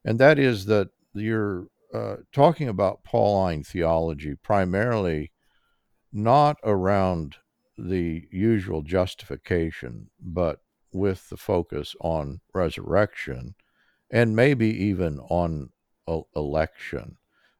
[0.04, 5.32] And that is that you're uh, talking about Pauline theology primarily
[6.12, 7.36] not around
[7.76, 10.60] the usual justification, but
[10.92, 13.54] with the focus on resurrection
[14.10, 15.70] and maybe even on
[16.34, 17.16] election.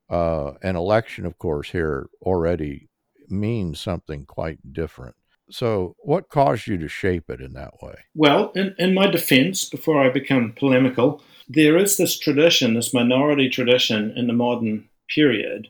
[0.09, 2.89] Uh, an election, of course, here already
[3.31, 5.17] means something quite different.
[5.51, 7.95] So, what caused you to shape it in that way?
[8.15, 13.49] Well, in, in my defense, before I become polemical, there is this tradition, this minority
[13.49, 15.69] tradition in the modern period,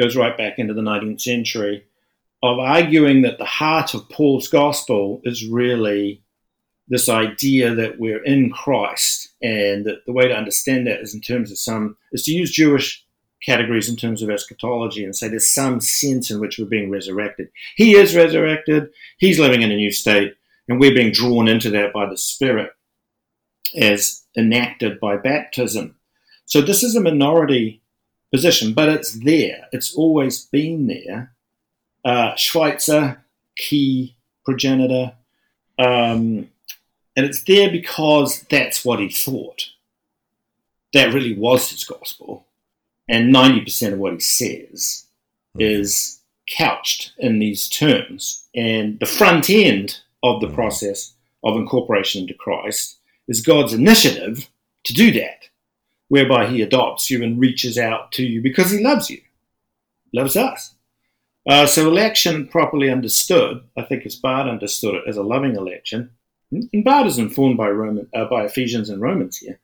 [0.00, 1.84] goes right back into the 19th century,
[2.44, 6.22] of arguing that the heart of Paul's gospel is really
[6.86, 11.20] this idea that we're in Christ, and that the way to understand that is in
[11.20, 13.04] terms of some, is to use Jewish
[13.44, 17.50] categories in terms of eschatology and say there's some sense in which we're being resurrected.
[17.76, 20.34] He is resurrected, he's living in a new state,
[20.68, 22.72] and we're being drawn into that by the Spirit
[23.76, 25.96] as enacted by baptism.
[26.46, 27.82] So this is a minority
[28.32, 29.66] position, but it's there.
[29.72, 31.32] It's always been there.
[32.04, 33.22] Uh, Schweitzer,
[33.56, 35.12] key progenitor,
[35.78, 36.48] um,
[37.16, 39.70] and it's there because that's what he thought.
[40.94, 42.47] That really was his gospel
[43.08, 45.06] and 90% of what he says
[45.56, 45.62] mm.
[45.62, 46.20] is
[46.56, 48.46] couched in these terms.
[48.54, 50.54] And the front end of the Mhm.
[50.54, 54.48] process of incorporation into Christ is God's initiative
[54.84, 55.48] to do that,
[56.08, 59.20] whereby He adopts you and reaches out to you because He loves you,
[60.12, 60.74] loves us.
[61.46, 66.10] Uh, so election properly understood, I think as Barth understood it as a loving election,
[66.50, 69.58] and Barth is informed by Roman, uh, by Ephesians and Romans here,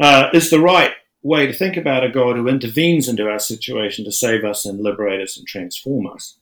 [0.00, 4.04] uh, is the right way to think about a God who intervenes into our situation
[4.04, 6.36] to save us and liberate us and transform us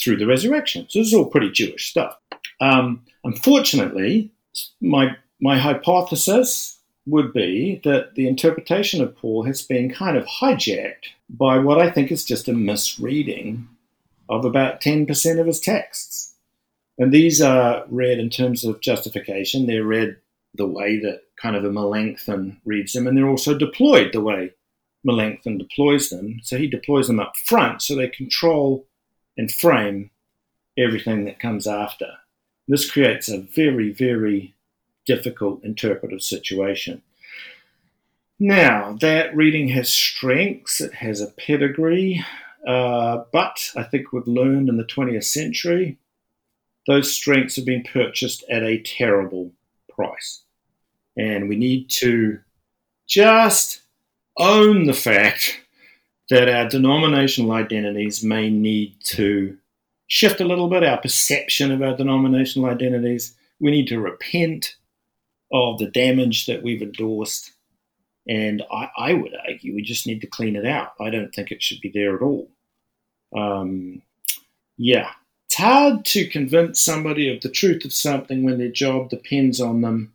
[0.00, 0.86] through the resurrection.
[0.88, 2.16] So this is all pretty Jewish stuff.
[2.60, 4.30] Um, unfortunately,
[4.80, 11.08] my my hypothesis would be that the interpretation of Paul has been kind of hijacked
[11.28, 13.68] by what I think is just a misreading
[14.28, 16.34] of about 10% of his texts.
[16.98, 19.66] And these are read in terms of justification.
[19.66, 20.16] They're read
[20.54, 24.52] the way that kind of a Melanchthon reads them, and they're also deployed the way
[25.04, 26.40] Melanchthon deploys them.
[26.42, 28.86] So he deploys them up front so they control
[29.36, 30.10] and frame
[30.78, 32.06] everything that comes after.
[32.66, 34.54] This creates a very, very
[35.06, 37.02] difficult interpretive situation.
[38.38, 42.24] Now, that reading has strengths, it has a pedigree,
[42.66, 45.98] uh, but I think we've learned in the 20th century
[46.86, 49.52] those strengths have been purchased at a terrible
[49.88, 50.43] price.
[51.16, 52.40] And we need to
[53.06, 53.80] just
[54.38, 55.60] own the fact
[56.30, 59.56] that our denominational identities may need to
[60.06, 63.34] shift a little bit, our perception of our denominational identities.
[63.60, 64.76] We need to repent
[65.52, 67.52] of the damage that we've endorsed.
[68.26, 70.94] And I, I would argue we just need to clean it out.
[71.00, 72.50] I don't think it should be there at all.
[73.36, 74.02] Um,
[74.76, 75.10] yeah,
[75.46, 79.82] it's hard to convince somebody of the truth of something when their job depends on
[79.82, 80.14] them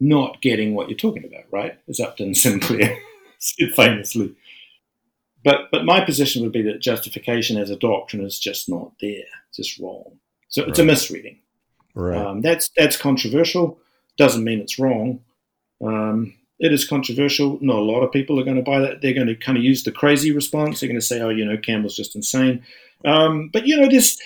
[0.00, 1.78] not getting what you're talking about, right?
[1.88, 2.98] As Upton Sinclair
[3.38, 4.34] said famously.
[5.44, 9.24] But but my position would be that justification as a doctrine is just not there,
[9.48, 10.18] it's just wrong.
[10.48, 11.38] So it's a misreading.
[11.94, 12.18] Right.
[12.18, 13.78] Um, that's that's controversial.
[14.18, 15.20] Doesn't mean it's wrong.
[15.84, 17.58] Um, it is controversial.
[17.60, 19.02] Not a lot of people are going to buy that.
[19.02, 20.80] They're going to kind of use the crazy response.
[20.80, 22.62] They're going to say, "Oh, you know, Campbell's just insane."
[23.04, 24.18] Um, but you know, there's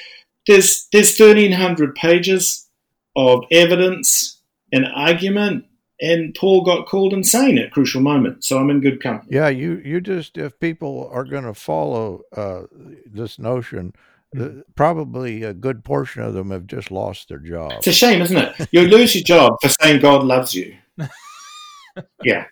[0.46, 2.68] there's there's thirteen hundred pages
[3.16, 4.39] of evidence
[4.72, 5.64] and argument,
[6.00, 8.44] and Paul got called insane at a crucial moment.
[8.44, 9.34] So I'm in good company.
[9.34, 12.62] yeah, you you just if people are going to follow uh,
[13.06, 13.94] this notion,
[14.32, 17.72] the, probably a good portion of them have just lost their job.
[17.72, 18.68] It's a shame, isn't it?
[18.72, 20.76] You lose your job for saying God loves you.
[22.24, 22.46] yeah.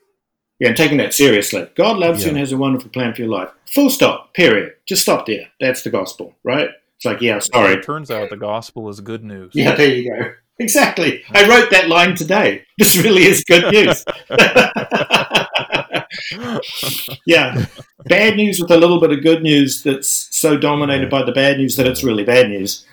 [0.61, 1.69] Yeah, and taking that seriously.
[1.77, 3.49] God loves you and has a wonderful plan for your life.
[3.67, 4.35] Full stop.
[4.35, 4.73] Period.
[4.87, 5.47] Just stop there.
[5.61, 6.71] That's the gospel, right?
[6.97, 7.75] It's like, yeah, sorry.
[7.75, 9.53] It turns out the gospel is good news.
[9.55, 10.33] Yeah, there you go.
[10.61, 11.23] Exactly.
[11.31, 12.65] I wrote that line today.
[12.79, 14.05] This really is good news.
[17.27, 17.67] yeah.
[18.05, 21.59] Bad news with a little bit of good news that's so dominated by the bad
[21.59, 22.87] news that it's really bad news.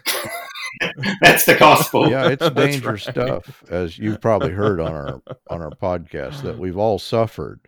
[1.21, 2.09] that's the gospel.
[2.09, 3.13] yeah, it's dangerous right.
[3.15, 7.61] stuff, as you've probably heard on our on our podcast that we've all suffered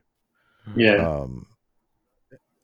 [0.75, 1.07] Yeah.
[1.07, 1.45] um,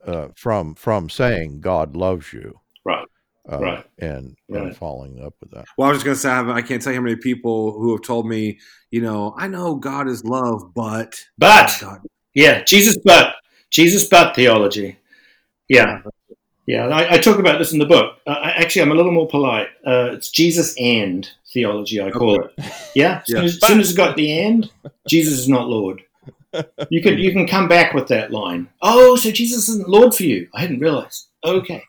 [0.06, 3.08] uh, from from saying God loves you, Right.
[3.52, 3.86] Uh, Right.
[4.00, 4.64] and Right.
[4.64, 5.66] and following up with that.
[5.78, 8.02] Well, I was just gonna say I, can't tell you how many people who have
[8.02, 8.60] told me,
[8.92, 12.02] you know, I know God is love, but But God,
[12.34, 13.36] Yeah, Jesus but
[13.70, 14.98] Jesus but theology.
[15.70, 16.02] Yeah,
[16.68, 16.88] yeah.
[16.88, 18.18] I, I talk about this in the book.
[18.28, 19.68] Uh, I, actually, I'm a little more polite.
[19.86, 22.02] Uh, it's Jesus and theology.
[22.02, 22.52] I call it.
[22.96, 23.22] Yeah.
[23.22, 23.44] As soon Yeah.
[23.44, 24.70] as, as soon as it's got the and,
[25.08, 26.04] Jesus is not Lord.
[26.92, 28.70] You can you can come back with that line.
[28.84, 30.48] Oh, so Jesus isn't Lord for you?
[30.54, 31.28] I hadn't realized.
[31.44, 31.84] Okay.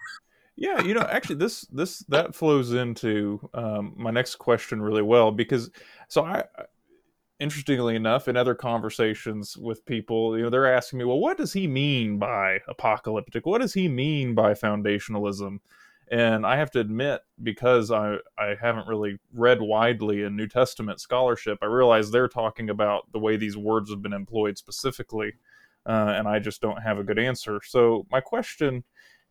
[0.57, 5.33] Yeah, you know, actually, this this that flows into um, my next question really well
[5.33, 5.71] because
[6.09, 6.45] so I,
[7.41, 11.53] interestingly enough, in other conversations with people, you know, they're asking me, well, what does
[11.53, 13.47] he mean by apocalyptic?
[13.47, 15.59] What does he mean by foundationalism?
[16.11, 21.01] And I have to admit, because I I haven't really read widely in New Testament
[21.01, 25.33] scholarship, I realize they're talking about the way these words have been employed specifically,
[25.87, 27.61] uh, and I just don't have a good answer.
[27.65, 28.85] So my question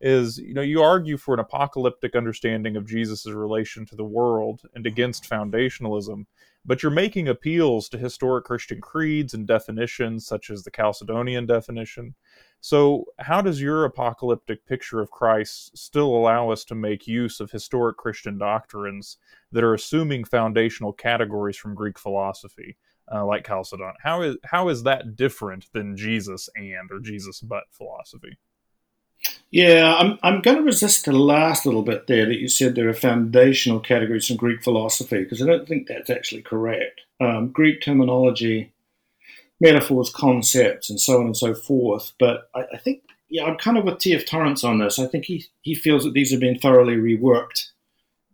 [0.04, 4.60] is you know you argue for an apocalyptic understanding of jesus' relation to the world
[4.74, 6.26] and against foundationalism
[6.66, 12.14] but you're making appeals to historic christian creeds and definitions such as the chalcedonian definition.
[12.60, 17.50] So how does your apocalyptic picture of christ still allow us to make use of
[17.50, 19.16] historic christian doctrines
[19.52, 22.76] that are assuming foundational categories from greek philosophy
[23.10, 23.94] uh, like chalcedon?
[24.02, 28.38] How is how is that different than jesus and or jesus but philosophy
[29.50, 32.88] Yeah, I'm, I'm going to resist the last little bit there that you said there
[32.88, 37.02] are foundational categories in Greek philosophy, because I don't think that's actually correct.
[37.20, 38.72] Um, Greek terminology,
[39.60, 42.14] metaphors, concepts, and so on and so forth.
[42.18, 44.26] But I, I think, yeah, I'm kind of with T.F.
[44.26, 44.98] Torrance on this.
[44.98, 47.70] I think he, he feels that these have been thoroughly reworked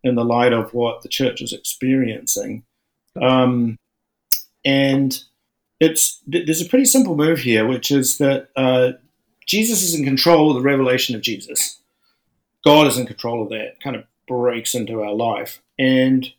[0.02, 2.64] in the light of what the church is experiencing.
[3.20, 3.76] Um,
[4.64, 5.22] and
[5.80, 8.92] it's there's a pretty simple move here, which is that uh,
[9.50, 11.80] Jesus is in control of the revelation of Jesus.
[12.64, 13.80] God is in control of that.
[13.82, 16.32] Kind of breaks into our life, and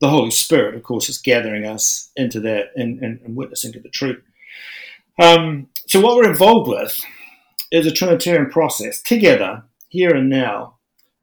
[0.00, 3.80] the Holy Spirit, of course, is gathering us into that and, and, and witnessing to
[3.80, 4.22] the truth.
[5.20, 7.04] Um, so what we're involved with
[7.70, 10.76] is a Trinitarian process together, here and now,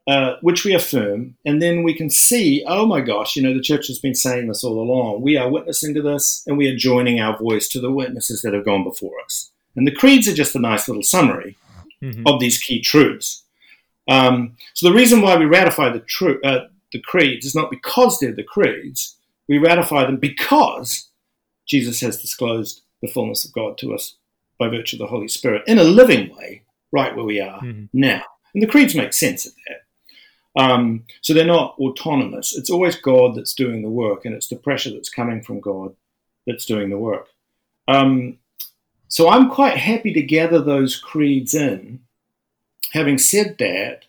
[0.06, 3.64] uh, which we affirm, and then we can see, oh my gosh, you know, the
[3.64, 5.24] church has been saying this all along.
[5.24, 8.54] We are witnessing to this, and we are joining our voice to the witnesses that
[8.54, 9.50] have gone before us.
[9.80, 11.56] And the creeds are just a nice little summary
[12.04, 12.28] mm-hmm.
[12.28, 13.44] of these key truths.
[14.10, 18.36] Um, so the reason why we ratify the, uh, the creeds is not because they're
[18.36, 19.16] the creeds.
[19.48, 21.10] We ratify them because
[21.66, 24.18] Jesus has disclosed the fullness of God to us
[24.60, 27.86] by virtue of the Holy Spirit in a living way, right where we are mm-hmm.
[27.94, 28.24] now.
[28.54, 30.62] And the creeds make sense of that.
[30.62, 32.54] Um, so they're not autonomous.
[32.54, 35.96] It's always God that's doing the work, and it's the pressure that's coming from God
[36.46, 37.28] that's doing the work.
[37.88, 38.40] Um,
[39.10, 42.00] so I'm quite happy to gather those creeds in.
[42.94, 44.06] Having said that,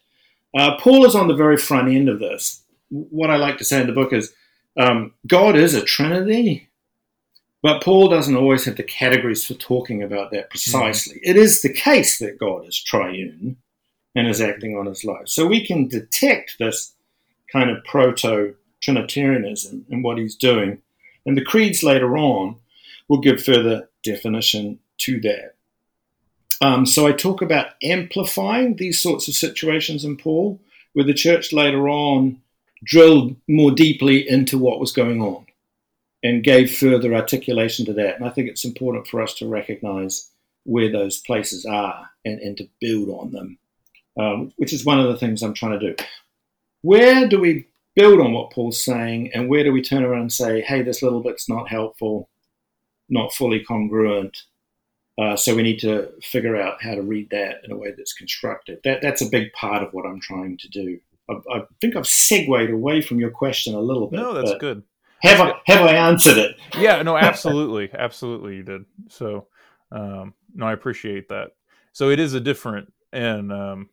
[0.56, 2.62] uh, Paul is on the very front end of this.
[2.90, 4.32] What I like to say in the book is
[4.76, 6.68] um, God is a trinity,
[7.62, 11.16] but Paul doesn't always have the categories for talking about that precisely.
[11.16, 11.30] Mm.
[11.30, 13.56] It is the case that God is triune
[14.14, 15.28] and is acting on his life.
[15.28, 16.94] So we can detect this
[17.52, 20.80] kind of proto Trinitarianism in what he's doing.
[21.26, 22.56] And the creeds later on
[23.08, 25.54] will give further definition to that.
[26.62, 30.60] Um, so I talk about amplifying these sorts of situations in Paul,
[30.92, 32.40] where the church later on
[32.84, 35.46] drilled more deeply into what was going on
[36.22, 38.16] and gave further articulation to that.
[38.16, 40.28] And I think it's important for us to recognize
[40.64, 43.58] where those places are and, and to build on them,
[44.18, 46.04] um, which is one of the things I'm trying to do.
[46.82, 50.32] Where do we build on what Paul's saying, and where do we turn around and
[50.32, 52.28] say, hey, this little bit's not helpful,
[53.08, 54.42] not fully congruent?
[55.20, 58.12] Uh, so we need to figure out how to read that in a way that's
[58.12, 58.78] constructive.
[58.84, 60.98] That, that's a big part of what I'm trying to do.
[61.28, 64.16] I, I think I've segued away from your question a little bit.
[64.16, 64.82] No, that's good
[65.22, 66.56] have I have I answered it?
[66.78, 68.84] yeah, no, absolutely, absolutely, you did.
[69.08, 69.46] So,
[69.92, 71.52] um, no, I appreciate that.
[71.92, 73.90] So it is a different, and um,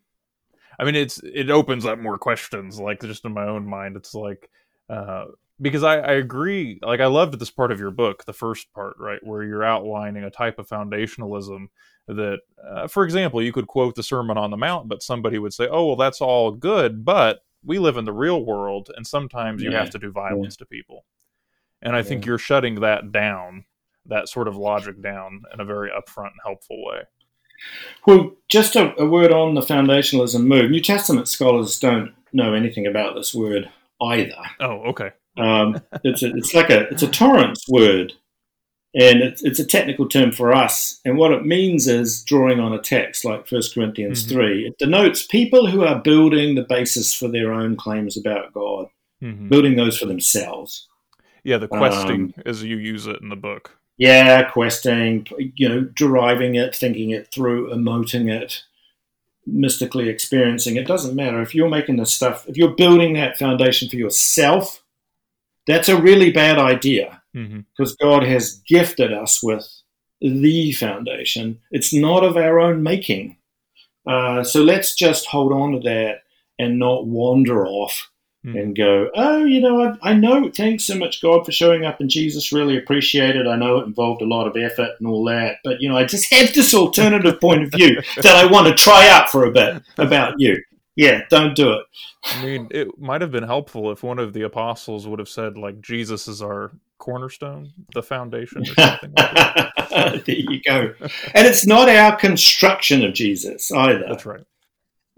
[0.80, 2.80] I mean, it's it opens up more questions.
[2.80, 4.50] Like just in my own mind, it's like
[4.90, 5.26] uh,
[5.62, 6.80] because I, I agree.
[6.82, 10.24] Like I loved this part of your book, the first part, right, where you're outlining
[10.24, 11.68] a type of foundationalism
[12.08, 15.54] that, uh, for example, you could quote the Sermon on the Mount, but somebody would
[15.54, 19.62] say, "Oh, well, that's all good, but." We live in the real world, and sometimes
[19.62, 20.64] you have to do violence yeah.
[20.64, 21.04] to people
[21.82, 22.04] and I yeah.
[22.04, 23.66] think you're shutting that down,
[24.06, 27.02] that sort of logic down in a very upfront and helpful way.
[28.06, 30.70] Well, just a, a, word on the foundationalism move.
[30.70, 33.70] New Testament scholars don't know anything about this word
[34.02, 34.36] either.
[34.60, 35.12] Oh, okay.
[35.38, 38.14] Um, it's a, it's like a it's a Torrance word,
[38.94, 41.00] and it's it's a technical term for us.
[41.06, 44.34] And what it means is drawing on a text like 1 Corinthians mm-hmm.
[44.34, 44.68] three.
[44.68, 48.88] It denotes people who are building the basis for their own claims about God,
[49.22, 49.50] mm-hmm.
[49.50, 50.88] building those for themselves.
[51.44, 53.78] Yeah, the questing um, as you use it in the book.
[53.98, 58.64] Yeah, questing, you know, deriving it, thinking it through, emoting it,
[59.48, 60.86] mystically experiencing it.
[60.86, 61.42] Doesn't matter.
[61.42, 64.84] If you're making this stuff, if you're building that foundation for yourself,
[65.68, 68.08] that's a really bad idea because mm-hmm.
[68.08, 69.68] God has gifted us with
[70.22, 71.60] the foundation.
[71.72, 73.38] It's not of our own making.
[74.08, 76.22] Uh, so let's just hold on to that
[76.58, 78.10] and not wander off
[78.46, 78.60] mm.
[78.60, 82.02] and go, oh, you know, I, I know, thanks so much, God, for showing up
[82.02, 82.54] in Jesus.
[82.54, 83.48] Really appreciate it.
[83.48, 86.06] I know it involved a lot of effort and all that, but, you know, I
[86.06, 89.52] just have this alternative point of view that I want to try out for a
[89.52, 90.58] bit about you.
[90.98, 91.86] Yeah, don't do it.
[92.26, 95.58] I mean, it might have been helpful if one of the apostles would have said,
[95.58, 100.94] like, Jesus is our cornerstone, the foundation, or something like there you go.
[101.34, 104.04] And it's not our construction of Jesus either.
[104.10, 104.44] That's right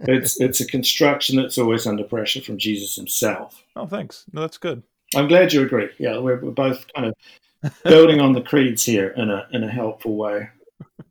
[0.08, 3.64] it's it's a construction that's always under pressure from Jesus himself.
[3.76, 4.26] Oh, thanks.
[4.32, 4.84] No, that's good.
[5.16, 5.90] I'm glad you agree.
[5.98, 9.70] Yeah, we're, we're both kind of building on the creeds here in a in a
[9.72, 10.50] helpful way.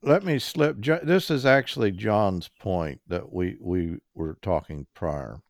[0.03, 0.77] Let me slip.
[0.79, 5.41] This is actually John's point that we we were talking prior,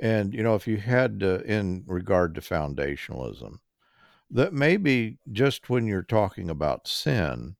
[0.00, 3.58] and you know, if you had to, in regard to foundationalism,
[4.30, 7.56] that maybe just when you're talking about sin,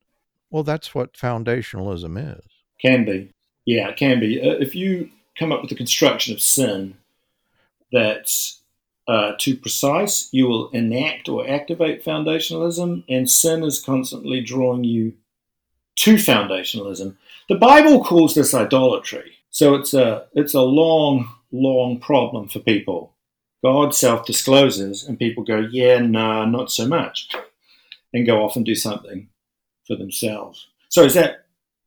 [0.51, 2.45] well, that's what foundationalism is.
[2.81, 3.33] Can be.
[3.65, 4.41] Yeah, it can be.
[4.41, 6.97] Uh, if you come up with a construction of sin
[7.93, 8.61] that's
[9.07, 15.13] uh, too precise, you will enact or activate foundationalism, and sin is constantly drawing you
[15.97, 17.17] to foundationalism.
[17.49, 19.33] The Bible calls this idolatry.
[19.51, 23.15] So it's a it's a long, long problem for people.
[23.63, 27.29] God self discloses, and people go, "Yeah, nah, not so much,"
[28.13, 29.29] and go off and do something
[29.87, 30.69] for themselves.
[30.89, 31.43] So is that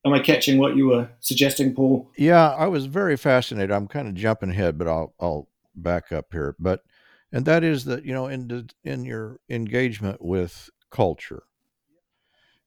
[0.05, 2.11] Am I catching what you were suggesting, Paul?
[2.15, 3.71] Yeah, I was very fascinated.
[3.71, 6.55] I'm kind of jumping ahead, but I'll I'll back up here.
[6.59, 6.81] But
[7.31, 11.43] and that is that you know in in your engagement with culture.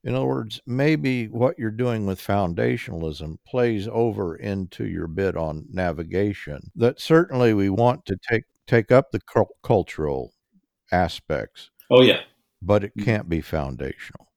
[0.05, 5.67] In other words, maybe what you're doing with foundationalism plays over into your bid on
[5.71, 6.71] navigation.
[6.77, 9.21] That certainly we want to take take up the
[9.63, 10.33] cultural
[10.93, 11.71] aspects.
[11.91, 12.21] Oh yeah,
[12.63, 13.05] but it mm-hmm.
[13.05, 14.29] can't be foundational.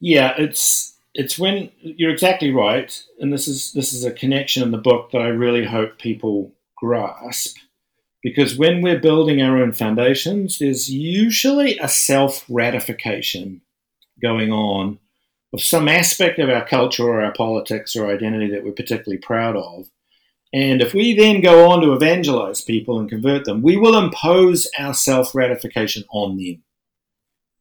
[0.00, 4.70] Yeah, it's it's when you're exactly right, and this is this is a connection in
[4.70, 7.58] the book that I really hope people grasp.
[8.22, 13.62] Because when we're building our own foundations, there's usually a self ratification
[14.22, 14.98] going on
[15.52, 19.56] of some aspect of our culture or our politics or identity that we're particularly proud
[19.56, 19.88] of.
[20.52, 24.68] And if we then go on to evangelize people and convert them, we will impose
[24.78, 26.62] our self ratification on them.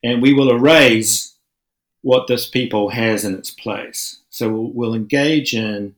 [0.03, 1.37] And we will erase
[2.01, 4.21] what this people has in its place.
[4.29, 5.95] So we'll, we'll engage in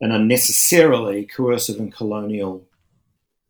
[0.00, 2.66] an unnecessarily coercive and colonial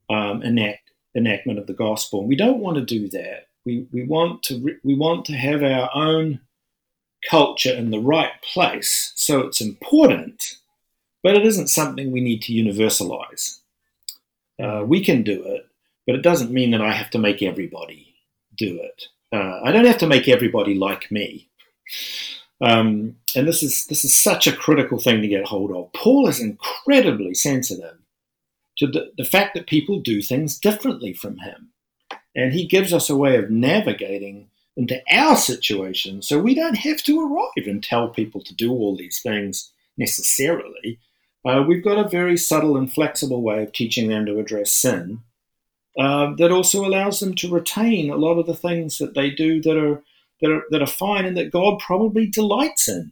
[0.08, 2.20] um, enact, enactment of the gospel.
[2.20, 3.48] And we don't want to do that.
[3.66, 6.40] We, we want to we want to have our own
[7.28, 9.12] culture in the right place.
[9.16, 10.56] So it's important,
[11.22, 13.60] but it isn't something we need to universalize.
[14.62, 15.66] Uh, we can do it,
[16.06, 18.14] but it doesn't mean that I have to make everybody
[18.56, 19.04] do it.
[19.32, 21.48] Uh, I don't have to make everybody like me.
[22.60, 25.92] Um, and this is this is such a critical thing to get hold of.
[25.92, 27.98] Paul is incredibly sensitive
[28.78, 31.70] to the, the fact that people do things differently from him.
[32.34, 37.02] And he gives us a way of navigating into our situation so we don't have
[37.02, 40.98] to arrive and tell people to do all these things necessarily.
[41.44, 45.20] Uh, we've got a very subtle and flexible way of teaching them to address sin
[45.98, 49.60] uh, that also allows them to retain a lot of the things that they do
[49.60, 50.02] that are
[50.40, 53.10] that are, that are fine and that God probably delights in.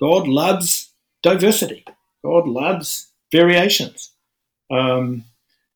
[0.00, 1.84] God loves diversity.
[2.24, 4.12] God loves variations.
[4.70, 5.24] Um,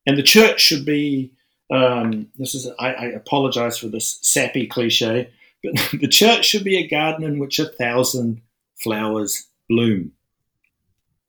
[0.05, 1.31] and the church should be,
[1.71, 5.29] um, this is, I, I, apologize for this sappy cliche,
[5.63, 8.41] but the church should be a garden in which a thousand
[8.75, 10.11] flowers bloom,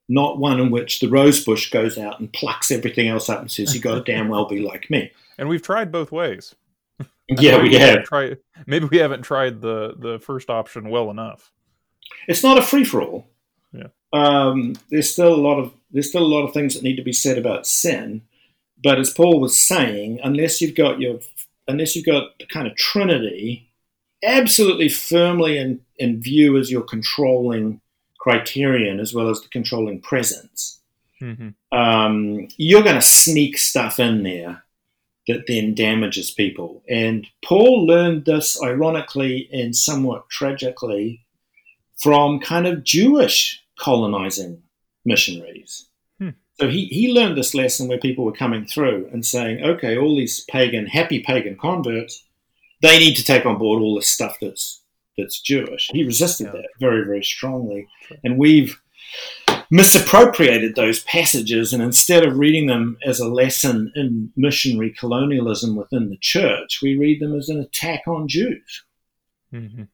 [0.09, 3.51] not one in which the rose bush goes out and plucks everything else up and
[3.51, 5.13] says, you got to damn well be like me.
[5.39, 6.55] And we've tried both ways.
[7.29, 8.05] yeah, we have.
[8.05, 8.37] Try,
[8.67, 11.53] maybe we haven't tried the the first option well enough.
[12.29, 13.29] It's not a free for all.
[13.73, 13.89] Yeah.
[14.13, 17.03] Um, there's still a lot of there's still a lot of things that need to
[17.03, 18.23] be said about sin,
[18.83, 21.21] but as Paul was saying, unless you've got your
[21.69, 23.69] unless you've got the kind of Trinity
[24.25, 27.81] absolutely firmly in, in view as your controlling
[28.19, 30.81] criterion as well as the controlling presence,
[31.21, 31.77] mm-hmm.
[31.77, 34.63] um, you're going to sneak stuff in there
[35.29, 36.83] that then damages people.
[36.89, 41.25] And Paul learned this, ironically and somewhat tragically,
[41.97, 44.63] from kind of Jewish colonizing
[45.05, 45.89] missionaries.
[46.61, 50.17] So he, he learned this lesson where people were coming through and saying, okay, all
[50.17, 52.25] these pagan, happy pagan converts,
[52.83, 54.83] they need to take on board all this stuff that's
[55.19, 55.91] that's Jewish.
[55.93, 56.53] He resisted yeah.
[56.53, 57.87] that very, very strongly.
[58.25, 58.81] And we've
[59.71, 66.09] misappropriated those passages and instead of reading them as a lesson in missionary colonialism within
[66.09, 68.85] the church, we read them as an attack on Jews.
[69.53, 69.85] Mm-hmm.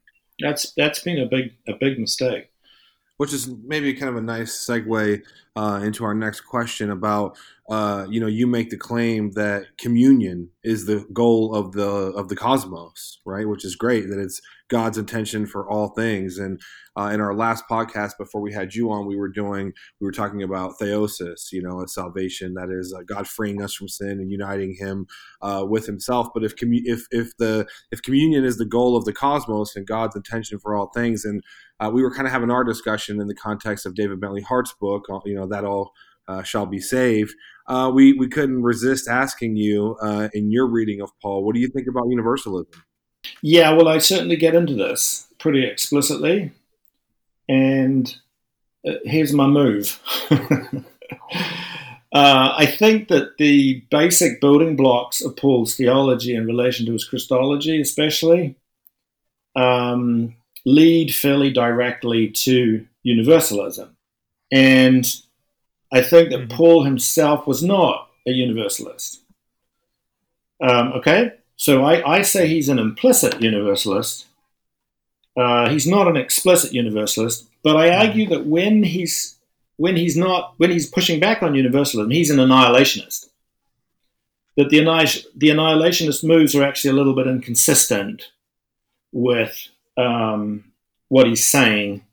[0.40, 2.50] That's that's been a big a big mistake.
[3.18, 5.22] Which is maybe kind of a nice segue
[5.56, 7.36] uh, into our next question about
[7.68, 12.28] uh, you know you make the claim that communion is the goal of the of
[12.28, 13.46] the cosmos right?
[13.46, 16.60] Which is great that it's god's intention for all things and
[16.96, 20.12] uh, in our last podcast before we had you on we were doing we were
[20.12, 24.20] talking about theosis you know a salvation that is uh, god freeing us from sin
[24.20, 25.06] and uniting him
[25.42, 29.04] uh, with himself but if commu- if if the if communion is the goal of
[29.04, 31.42] the cosmos and god's intention for all things and
[31.80, 34.74] uh, we were kind of having our discussion in the context of david bentley hart's
[34.80, 35.92] book you know that all
[36.28, 37.34] uh, shall be saved.
[37.66, 41.60] Uh, we we couldn't resist asking you uh, in your reading of Paul, what do
[41.60, 42.66] you think about universalism?
[43.42, 46.52] Yeah, well, I certainly get into this pretty explicitly,
[47.48, 48.14] and
[48.86, 50.00] uh, here's my move.
[52.12, 57.04] Uh, I think that the basic building blocks of Paul's theology in relation to his
[57.04, 58.56] Christology, especially,
[59.54, 63.96] um, lead fairly directly to universalism.
[64.50, 65.06] And
[65.92, 66.56] I think that mm-hmm.
[66.56, 69.20] Paul himself was not a universalist.
[70.62, 74.26] Um, okay, so I, I, say he's an implicit universalist.
[75.36, 79.36] Uh, he's not an explicit universalist, but I argue that when he's
[79.76, 83.28] when he's not when he's pushing back on universalism, he's an annihilationist.
[84.56, 84.78] That the,
[85.36, 88.30] the annihilationist moves are actually a little bit inconsistent
[89.12, 90.64] with um,
[91.08, 92.04] what he's saying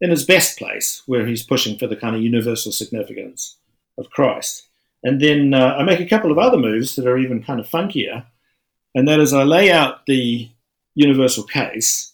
[0.00, 3.56] in his best place, where he's pushing for the kind of universal significance
[3.96, 4.66] of Christ.
[5.04, 7.66] And then uh, I make a couple of other moves that are even kind of
[7.68, 8.24] funkier,
[8.94, 10.48] and that is I lay out the
[10.94, 12.12] universal case.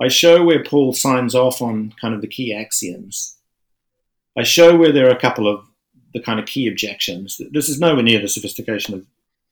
[0.00, 3.38] I show where Paul signs off on kind of the key axioms
[4.38, 5.66] I show where there are a couple of
[6.14, 7.40] the kind of key objections.
[7.50, 9.04] This is nowhere near the sophistication of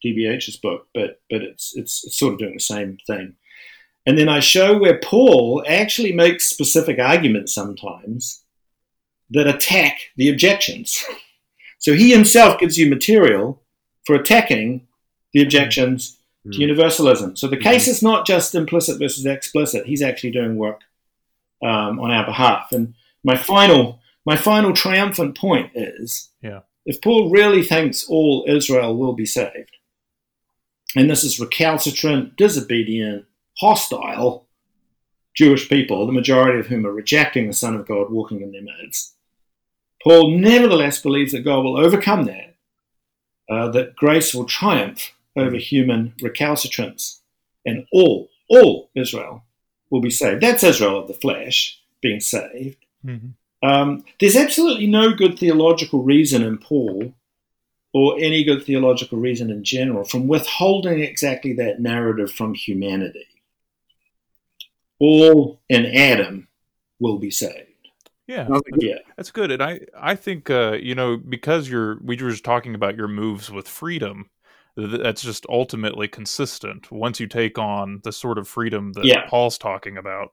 [0.05, 3.35] DBH's book, but but it's, it's it's sort of doing the same thing.
[4.07, 8.45] And then I show where Paul actually makes specific arguments sometimes
[9.31, 11.05] that attack the objections.
[11.79, 13.63] So he himself gives you material
[14.07, 14.89] for attacking
[15.35, 16.16] the objections
[16.47, 16.53] mm.
[16.53, 17.37] to universalism.
[17.37, 17.91] So the case mm.
[17.91, 19.87] is not just implicit versus explicit.
[19.87, 20.81] He's actually doing work
[21.63, 22.73] um, on our behalf.
[22.73, 22.95] And
[23.25, 26.61] my final my final triumphant point is yeah.
[26.85, 29.77] if Paul really thinks all Israel will be saved,
[30.97, 33.25] and this is recalcitrant, disobedient,
[33.59, 34.49] hostile
[35.35, 38.63] Jewish people, the majority of whom are rejecting the Son of God walking in their
[38.63, 39.15] midst,
[40.03, 42.57] Paul nevertheless believes that God will overcome that,
[43.49, 47.21] uh, that grace will triumph over human recalcitrance,
[47.65, 49.43] and all, all Israel
[49.91, 50.43] will be saved.
[50.43, 52.79] That's Israel of the flesh being saved.
[53.05, 53.69] Mm-hmm.
[53.69, 57.15] Um, there's absolutely no good theological reason in Paul,
[57.93, 63.27] or any good theological reason in general, from withholding exactly that narrative from humanity.
[64.99, 66.49] All in Adam
[66.99, 67.71] will be saved.
[68.27, 69.53] Yeah, yeah, that's good.
[69.53, 73.07] And I, I think, uh, you know, because you're, we were just talking about your
[73.07, 74.31] moves with freedom.
[74.77, 76.91] That's just ultimately consistent.
[76.93, 79.27] Once you take on the sort of freedom that yeah.
[79.29, 80.33] Paul's talking about,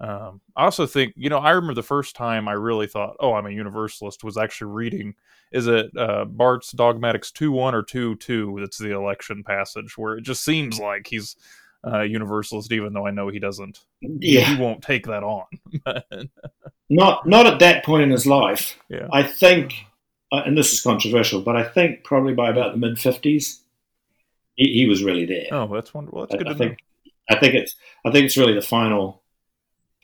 [0.00, 3.34] um, I also think, you know, I remember the first time I really thought, oh,
[3.34, 5.14] I'm a universalist, was actually reading,
[5.52, 8.56] is it uh, Barth's Dogmatics 2 1 or 2 2?
[8.60, 11.36] That's the election passage where it just seems like he's
[11.84, 13.84] a uh, universalist, even though I know he doesn't.
[14.00, 14.54] Yeah.
[14.54, 15.46] He won't take that on.
[16.90, 18.78] not, not at that point in his life.
[18.88, 19.08] Yeah.
[19.12, 19.74] I think,
[20.32, 23.60] uh, and this is controversial, but I think probably by about the mid 50s,
[24.56, 25.46] he, he, was really there.
[25.52, 26.26] Oh, that's wonderful.
[26.26, 27.12] That's good I, I think, know.
[27.36, 29.22] I think it's I think it's really the final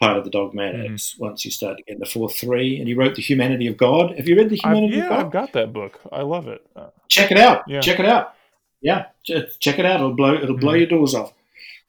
[0.00, 1.24] part of the dogmatics mm-hmm.
[1.24, 2.78] once you start to get the four three.
[2.78, 4.16] And he wrote The Humanity of God.
[4.16, 5.26] Have you read The Humanity I've, yeah, of God?
[5.26, 6.00] I've got that book.
[6.10, 6.64] I love it.
[6.76, 7.62] Uh, check it out.
[7.66, 7.80] Yeah.
[7.80, 8.34] Check it out.
[8.80, 10.00] Yeah, check it out.
[10.00, 10.78] It'll blow it'll blow mm-hmm.
[10.78, 11.32] your doors off.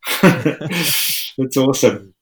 [1.37, 2.13] it's awesome.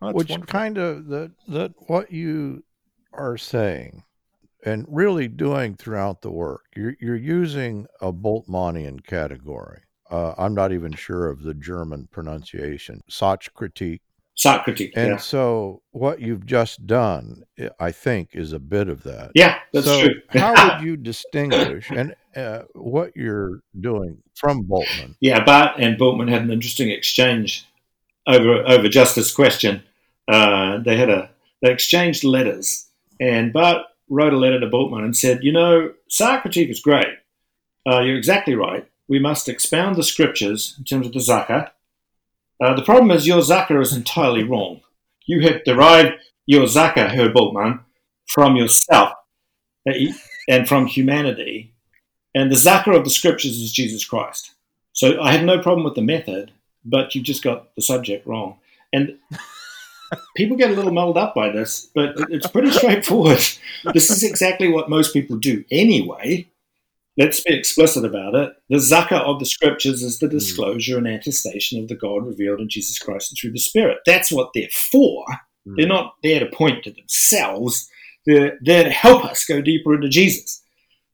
[0.00, 0.52] Well, Which wonderful.
[0.52, 2.62] kind of that that what you
[3.12, 4.04] are saying
[4.64, 9.80] and really doing throughout the work, you're, you're using a Bultmannian category.
[10.10, 13.02] Uh, I'm not even sure of the German pronunciation.
[13.08, 14.00] Sachkritik
[14.40, 14.92] Sachkritik.
[14.96, 15.16] And yeah.
[15.18, 17.42] so what you've just done,
[17.78, 19.32] I think, is a bit of that.
[19.34, 20.14] Yeah, that's so true.
[20.30, 25.16] how would you distinguish and uh, what you're doing from Bultmann?
[25.20, 27.66] Yeah, Barth and Bultmann had an interesting exchange
[28.26, 29.82] over over just this question.
[30.26, 31.30] Uh, they had a
[31.60, 32.86] they exchanged letters,
[33.20, 37.16] and Barth wrote a letter to Bultmann and said, "You know, Sachkritik is great.
[37.88, 38.86] Uh, you're exactly right.
[39.08, 41.70] We must expound the scriptures in terms of the Sache."
[42.62, 44.82] Uh, the problem is your Sache is entirely wrong.
[45.24, 46.12] You have derived
[46.44, 47.80] your Sache, Herr Bultmann,
[48.26, 49.12] from yourself
[49.88, 49.94] uh,
[50.48, 51.72] and from humanity.
[52.34, 54.52] And the Sache of the scriptures is Jesus Christ.
[54.92, 56.50] So I have no problem with the method,
[56.84, 58.58] but you've just got the subject wrong.
[58.92, 59.16] And
[60.36, 63.42] people get a little muddled up by this, but it's pretty straightforward.
[63.92, 66.50] This is exactly what most people do anyway
[67.20, 68.52] let's be explicit about it.
[68.68, 70.32] The Sache of the scriptures is the hmm.
[70.32, 73.98] disclosure and attestation of the God revealed in Jesus Christ and through the Spirit.
[74.06, 75.24] That's what they're for.
[75.68, 75.76] Mm.
[75.76, 77.88] They're not there to point to themselves.
[78.24, 80.62] They're there to help us go deeper into Jesus.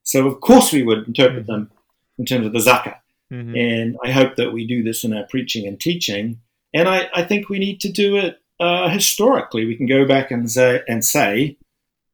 [0.04, 1.46] So of course we would interpret mm.
[1.46, 1.70] them
[2.18, 2.94] in terms of the Sache.
[3.32, 3.56] Mm-hmm.
[3.56, 6.40] And I hope that we do this in our preaching and teaching.
[6.72, 9.66] And I, I think we need to do it uh, historically.
[9.66, 11.56] We can go back and say, and say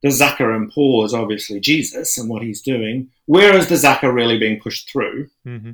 [0.02, 3.10] the Sache and Paul is obviously Jesus and what he's doing.
[3.26, 5.28] Where is the Sache really being pushed through?
[5.46, 5.72] Mm-hmm.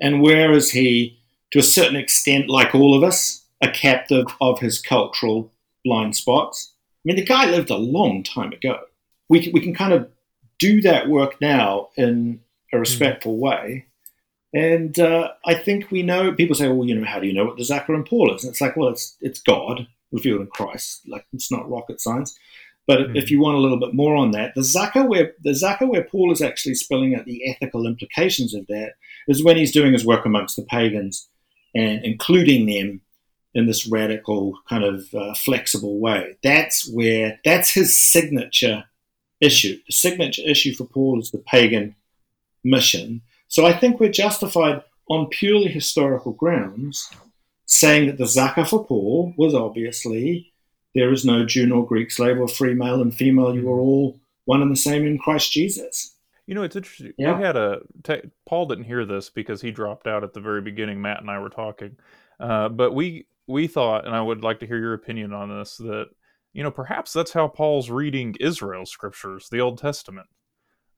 [0.00, 1.18] And where is he,
[1.52, 5.52] to a certain extent, like all of us, a captive of his cultural
[5.84, 6.72] blind spots?
[6.74, 8.80] I mean, the guy lived a long time ago.
[9.28, 10.10] We can, we can kind of
[10.58, 12.40] do that work now in
[12.72, 13.42] a respectful mm-hmm.
[13.42, 13.85] way.
[14.56, 16.32] And uh, I think we know.
[16.32, 18.42] People say, "Well, you know, how do you know what the Sache and Paul is?"
[18.42, 21.02] And it's like, well, it's it's God revealed in Christ.
[21.06, 22.34] Like it's not rocket science.
[22.86, 23.16] But mm-hmm.
[23.16, 26.32] if you want a little bit more on that, the Sache where the where Paul
[26.32, 28.92] is actually spelling out the ethical implications of that
[29.28, 31.28] is when he's doing his work amongst the pagans
[31.74, 33.02] and including them
[33.52, 36.38] in this radical kind of uh, flexible way.
[36.42, 38.84] That's where that's his signature
[39.42, 39.76] issue.
[39.86, 41.94] The signature issue for Paul is the pagan
[42.64, 43.20] mission.
[43.48, 47.10] So I think we're justified on purely historical grounds
[47.66, 50.52] saying that the Sache for Paul was obviously
[50.94, 53.54] there is no Jew nor Greek, slave or free, male and female.
[53.54, 56.14] You are all one and the same in Christ Jesus.
[56.46, 57.12] You know, it's interesting.
[57.18, 57.36] Yeah.
[57.36, 60.62] We had a te- Paul didn't hear this because he dropped out at the very
[60.62, 61.02] beginning.
[61.02, 61.96] Matt and I were talking,
[62.38, 65.76] uh, but we we thought, and I would like to hear your opinion on this,
[65.78, 66.06] that
[66.52, 70.28] you know perhaps that's how Paul's reading Israel's scriptures, the Old Testament.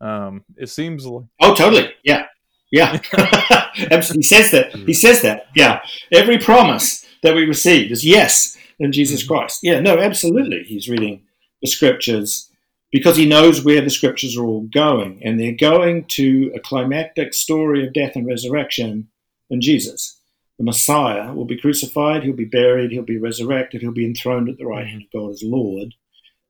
[0.00, 1.92] Um, it seems like Oh, totally.
[2.04, 2.26] Yeah.
[2.70, 3.00] Yeah.
[3.78, 4.74] He says that.
[4.74, 4.92] He hmm.
[4.92, 5.46] says that.
[5.54, 5.80] Yeah.
[6.12, 9.28] Every promise that we receive is yes in Jesus hmm.
[9.28, 9.60] Christ.
[9.62, 9.80] Yeah.
[9.80, 10.64] No, absolutely.
[10.64, 11.22] He's reading
[11.62, 12.50] the scriptures
[12.90, 15.20] because he knows where the scriptures are all going.
[15.24, 19.08] And they're going to a climactic story of death and resurrection
[19.50, 20.18] in Jesus.
[20.58, 24.58] The Messiah will be crucified, he'll be buried, he'll be resurrected, he'll be enthroned at
[24.58, 25.94] the right hand of God as Lord.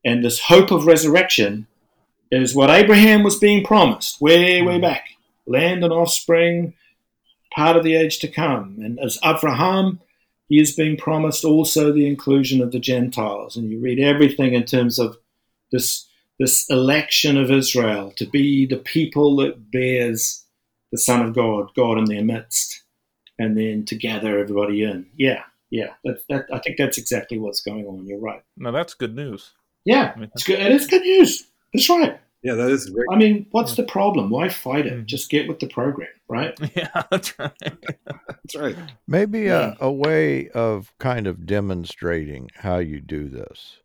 [0.03, 1.67] And this hope of resurrection
[2.31, 4.81] is what Abraham was being promised way, way hmm.
[4.81, 5.05] back.
[5.49, 6.73] Land and offspring,
[7.53, 8.77] part of the age to come.
[8.81, 9.99] And as Abraham,
[10.47, 13.57] he is being promised also the inclusion of the Gentiles.
[13.57, 15.17] And you read everything in terms of
[15.71, 16.07] this,
[16.39, 20.45] this election of Israel to be the people that bears
[20.91, 22.83] the Son of God, God in their midst,
[23.37, 25.07] and then to gather everybody in.
[25.15, 25.93] Yeah, yeah.
[26.03, 28.05] That, that, I think that's exactly what's going on.
[28.05, 28.43] You're right.
[28.57, 29.51] no, that's good news.
[29.85, 30.59] Yeah, I mean, it's good.
[30.59, 31.43] It is good news.
[31.73, 32.19] That's right.
[32.41, 33.05] Yeah, that is great.
[33.11, 34.29] I mean, what's the problem?
[34.29, 34.93] Why fight it?
[34.93, 35.05] Mhm.
[35.05, 36.57] Just get with the program, right?
[36.75, 37.51] yeah, that's right.
[37.61, 38.75] That's right.
[39.07, 39.75] Maybe Yeah.
[39.81, 43.77] a, a way of kind of demonstrating how you do this.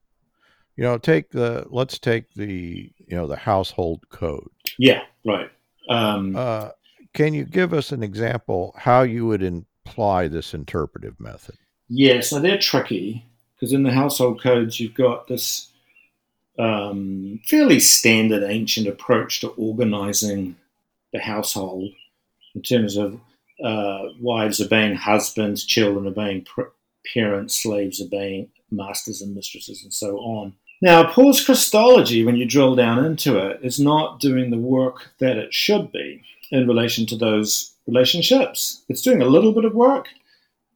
[0.76, 4.48] You know, take the let's take the you know the household code.
[4.78, 5.50] Yeah, right.
[5.88, 6.70] Um, Uh,
[7.12, 11.57] can you give us an example how you would imply this interpretive method?
[11.88, 13.24] yeah, so they're tricky
[13.55, 15.68] because in the household codes you've got this
[16.59, 20.57] um, fairly standard ancient approach to organizing
[21.12, 21.90] the household
[22.55, 23.20] in terms of
[23.62, 26.62] uh, wives obeying husbands, children obeying pr-
[27.12, 30.55] parents, slaves obeying masters and mistresses, and so on.
[30.82, 35.36] Now, Paul's Christology, when you drill down into it, is not doing the work that
[35.36, 38.82] it should be in relation to those relationships.
[38.88, 40.09] It's doing a little bit of work.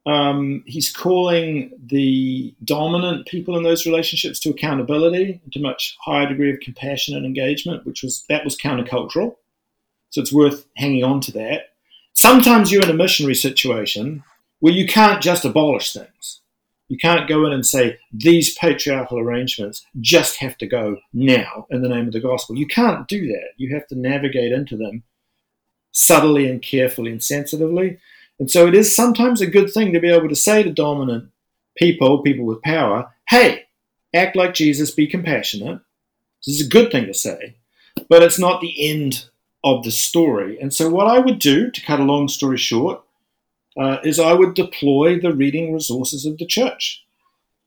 [0.05, 6.51] Um, he's calling the dominant people in those relationships to accountability, to much higher degree
[6.51, 9.35] of compassion and engagement, which was that was countercultural.
[10.09, 11.73] So it's worth hanging on to that.
[12.13, 14.23] Sometimes you're in a missionary situation
[14.59, 16.41] where you can't just abolish things.
[16.87, 21.83] You can't go in and say these patriarchal arrangements just have to go now in
[21.83, 22.57] the name of the gospel.
[22.57, 23.49] You can't do that.
[23.57, 25.03] You have to navigate into them
[25.91, 27.99] subtly and carefully and sensitively.
[28.39, 31.29] And so it is sometimes a good thing to be able to say to dominant
[31.77, 33.65] people, people with power, hey,
[34.13, 35.81] act like Jesus, be compassionate.
[36.45, 37.57] This is a good thing to say,
[38.07, 39.25] but it's not the end
[39.63, 40.57] of the story.
[40.59, 43.01] And so, what I would do, to cut a long story short,
[43.77, 47.03] uh, is I would deploy the reading resources of the church,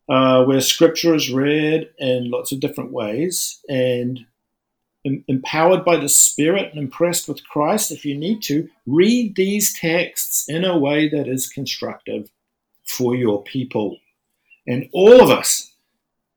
[0.08, 4.26] uh, where scripture is read in lots of different ways and
[5.04, 10.48] empowered by the Spirit and impressed with Christ, if you need to, read these texts
[10.48, 12.30] in a way that is constructive
[12.84, 13.98] for your people.
[14.66, 15.72] And all of us,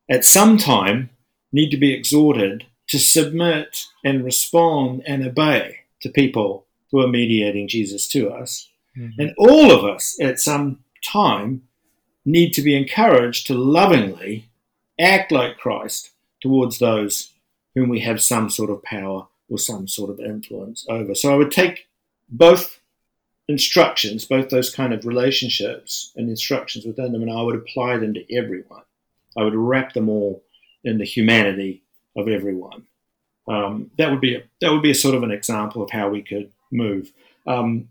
[0.10, 1.10] at some time,
[1.52, 7.68] need to be exhorted to submit and respond and obey to people who are mediating
[7.68, 8.70] Jesus to us.
[8.98, 9.22] Mm-hmm.
[9.22, 11.64] And all of us, at some time,
[12.26, 14.50] need to be encouraged to lovingly
[15.00, 16.12] act like Christ
[16.42, 17.32] towards those
[17.76, 21.14] whom we have some sort of power or some sort of influence over.
[21.14, 21.88] So I would take
[22.30, 22.80] both
[23.48, 28.14] instructions, both those kind of relationships and instructions within them, and I would apply them
[28.16, 28.82] to everyone.
[29.38, 30.44] I would wrap them all
[30.84, 31.84] in the humanity
[32.16, 32.86] of everyone.
[33.48, 36.10] Um, that would be a, that would be a sort of an example of how
[36.10, 37.12] we could move.
[37.46, 37.90] Um,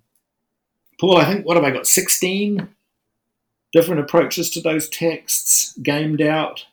[0.99, 1.87] Paul, I think what have I got?
[1.87, 2.69] Sixteen
[3.73, 6.65] different approaches to those texts gamed out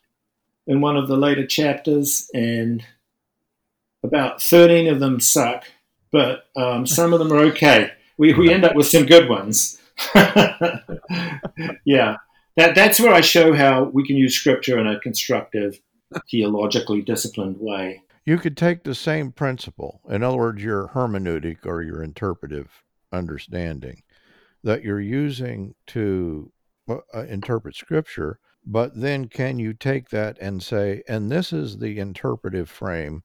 [0.66, 2.84] in one of the later chapters, and
[4.04, 5.66] about 13 of them suck,
[6.12, 7.92] but um, some of them are okay.
[8.18, 9.80] We, we end up with some good ones.
[11.86, 12.18] yeah,
[12.56, 15.80] that, that's where I show how we can use scripture in a constructive,
[16.30, 18.04] theologically disciplined way.
[18.26, 24.04] You could take the same principle, in other words, your hermeneutic or your interpretive understanding
[24.64, 26.52] that you're using to
[26.90, 31.98] uh, interpret scripture, but then can you take that and say, and this is the
[32.00, 33.24] interpretive frame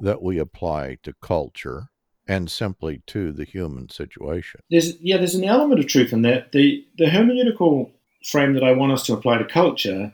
[0.00, 1.88] that we apply to culture
[2.26, 4.60] and simply to the human situation?
[4.70, 6.52] There's yeah, there's an element of truth in that.
[6.52, 7.90] The the hermeneutical
[8.24, 10.12] frame that I want us to apply to culture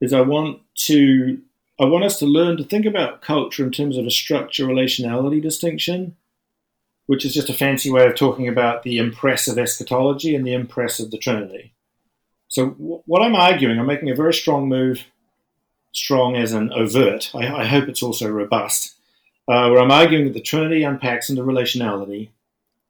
[0.00, 1.40] is I want to
[1.80, 5.40] I want us to learn to think about culture in terms of a structure relationality
[5.40, 6.16] distinction,
[7.06, 10.54] which is just a fancy way of talking about the impress of eschatology and the
[10.54, 11.72] impress of the Trinity.
[12.48, 15.06] So w- what I'm arguing, I'm making a very strong move,
[15.92, 17.30] strong as an overt.
[17.34, 18.94] I, I hope it's also robust,
[19.52, 22.30] uh, where I'm arguing that the Trinity unpacks into relationality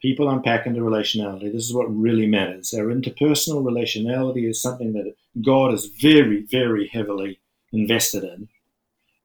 [0.03, 1.53] people unpack into relationality.
[1.53, 2.75] This is what really matters.
[2.75, 7.39] Our interpersonal relationality is something that God is very, very heavily
[7.73, 8.49] invested in.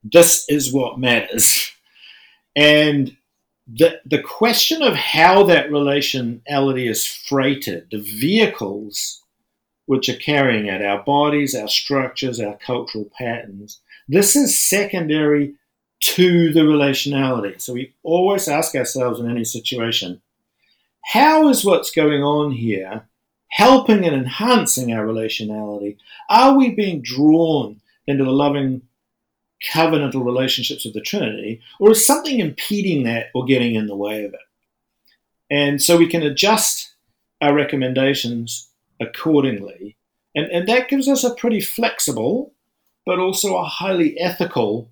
[0.03, 1.71] This is what matters.
[2.55, 3.17] And
[3.67, 9.21] the, the question of how that relationality is freighted, the vehicles
[9.87, 15.55] which are carrying it, our bodies, our structures, our cultural patterns, this is secondary
[15.99, 17.59] to the relationality.
[17.59, 20.21] So we always ask ourselves in any situation,
[21.05, 23.07] how is what's going on here
[23.49, 25.97] helping and enhancing our relationality?
[26.29, 28.81] Are we being drawn into the loving
[29.71, 34.23] covenantal relationships of the Trinity, or is something impeding that or getting in the way
[34.23, 34.39] of it?
[35.49, 36.93] And so we can adjust
[37.41, 38.69] our recommendations
[38.99, 39.95] accordingly.
[40.35, 42.53] And, and that gives us a pretty flexible,
[43.05, 44.91] but also a highly ethical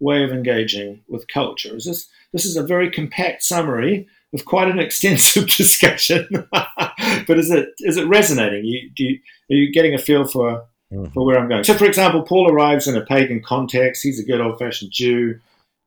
[0.00, 1.76] way of engaging with culture.
[1.76, 6.26] Is this, this is a very compact summary of quite an extensive discussion.
[6.50, 8.64] but is it is it resonating?
[8.64, 9.18] You, do you,
[9.50, 11.12] are you getting a feel for mm-hmm.
[11.12, 11.64] for where I'm going?
[11.64, 14.02] So, for example, Paul arrives in a pagan context.
[14.02, 15.40] He's a good old fashioned Jew.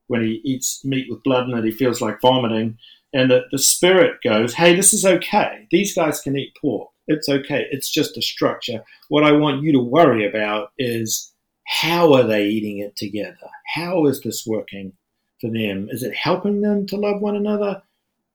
[0.08, 2.78] When he eats meat with blood in it, he feels like vomiting.
[3.14, 5.68] And the, the spirit goes, "Hey, this is okay.
[5.72, 6.90] These guys can eat pork.
[7.08, 7.68] It's okay.
[7.72, 8.84] It's just a structure.
[9.10, 11.28] What I want you to worry about is."
[11.66, 13.50] How are they eating it together?
[13.76, 14.94] How is this working
[15.40, 15.88] for them?
[15.90, 17.84] Is it helping them to love one another?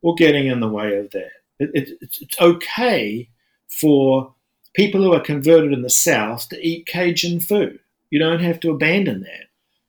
[0.07, 1.31] or getting in the way of that.
[1.59, 3.29] It, it, it's, it's okay
[3.68, 4.33] for
[4.72, 7.81] people who are converted in the South to eat Cajun food.
[8.11, 9.47] You don't have to abandon that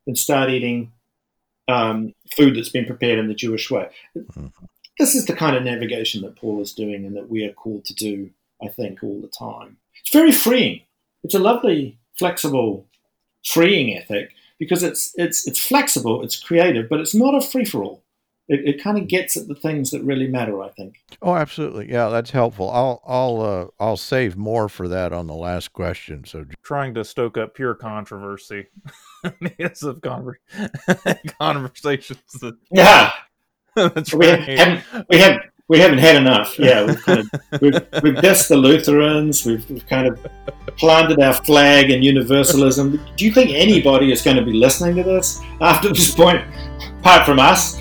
[0.07, 0.91] and start eating
[1.67, 3.89] um, food that's been prepared in the Jewish way.
[4.97, 7.85] This is the kind of navigation that Paul is doing and that we are called
[7.85, 8.31] to do,
[8.63, 9.77] I think, all the time.
[10.01, 10.81] It's very freeing.
[11.23, 12.86] It's a lovely, flexible,
[13.53, 17.83] freeing ethic because it's it's it's flexible, it's creative, but it's not a free for
[17.83, 18.03] all
[18.47, 20.61] it, it kind of gets at the things that really matter.
[20.61, 20.97] I think.
[21.21, 21.91] Oh, absolutely.
[21.91, 22.69] Yeah, that's helpful.
[22.69, 26.23] I'll I'll uh, I'll save more for that on the last question.
[26.25, 28.67] So trying to stoke up pure controversy,
[29.59, 30.35] yes, of conver-
[31.39, 32.21] conversations.
[32.41, 33.11] That, yeah,
[33.75, 34.39] that's we right.
[34.57, 36.57] Haven't, we have we haven't had enough.
[36.57, 39.45] Yeah, we've kind of we've, we've dissed the Lutherans.
[39.45, 40.25] We've, we've kind of
[40.77, 42.99] planted our flag in universalism.
[43.15, 46.43] Do you think anybody is going to be listening to this after this point,
[46.99, 47.77] apart from us?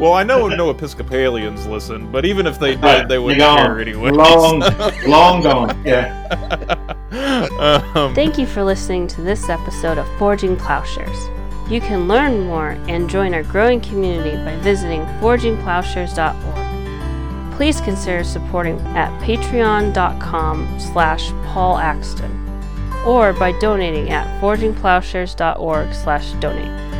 [0.00, 4.10] Well, I know no Episcopalians listen, but even if they did, they wouldn't care anyway.
[4.10, 4.60] Long,
[5.06, 5.82] long gone.
[5.84, 6.88] Yeah.
[7.12, 11.28] Um, Thank you for listening to this episode of Forging Plowshares.
[11.70, 16.71] You can learn more and join our growing community by visiting forgingplowshares.org.
[17.56, 22.38] Please consider supporting at patreon.com slash Paul Axton
[23.06, 26.91] or by donating at forgingplowshares.org slash donate.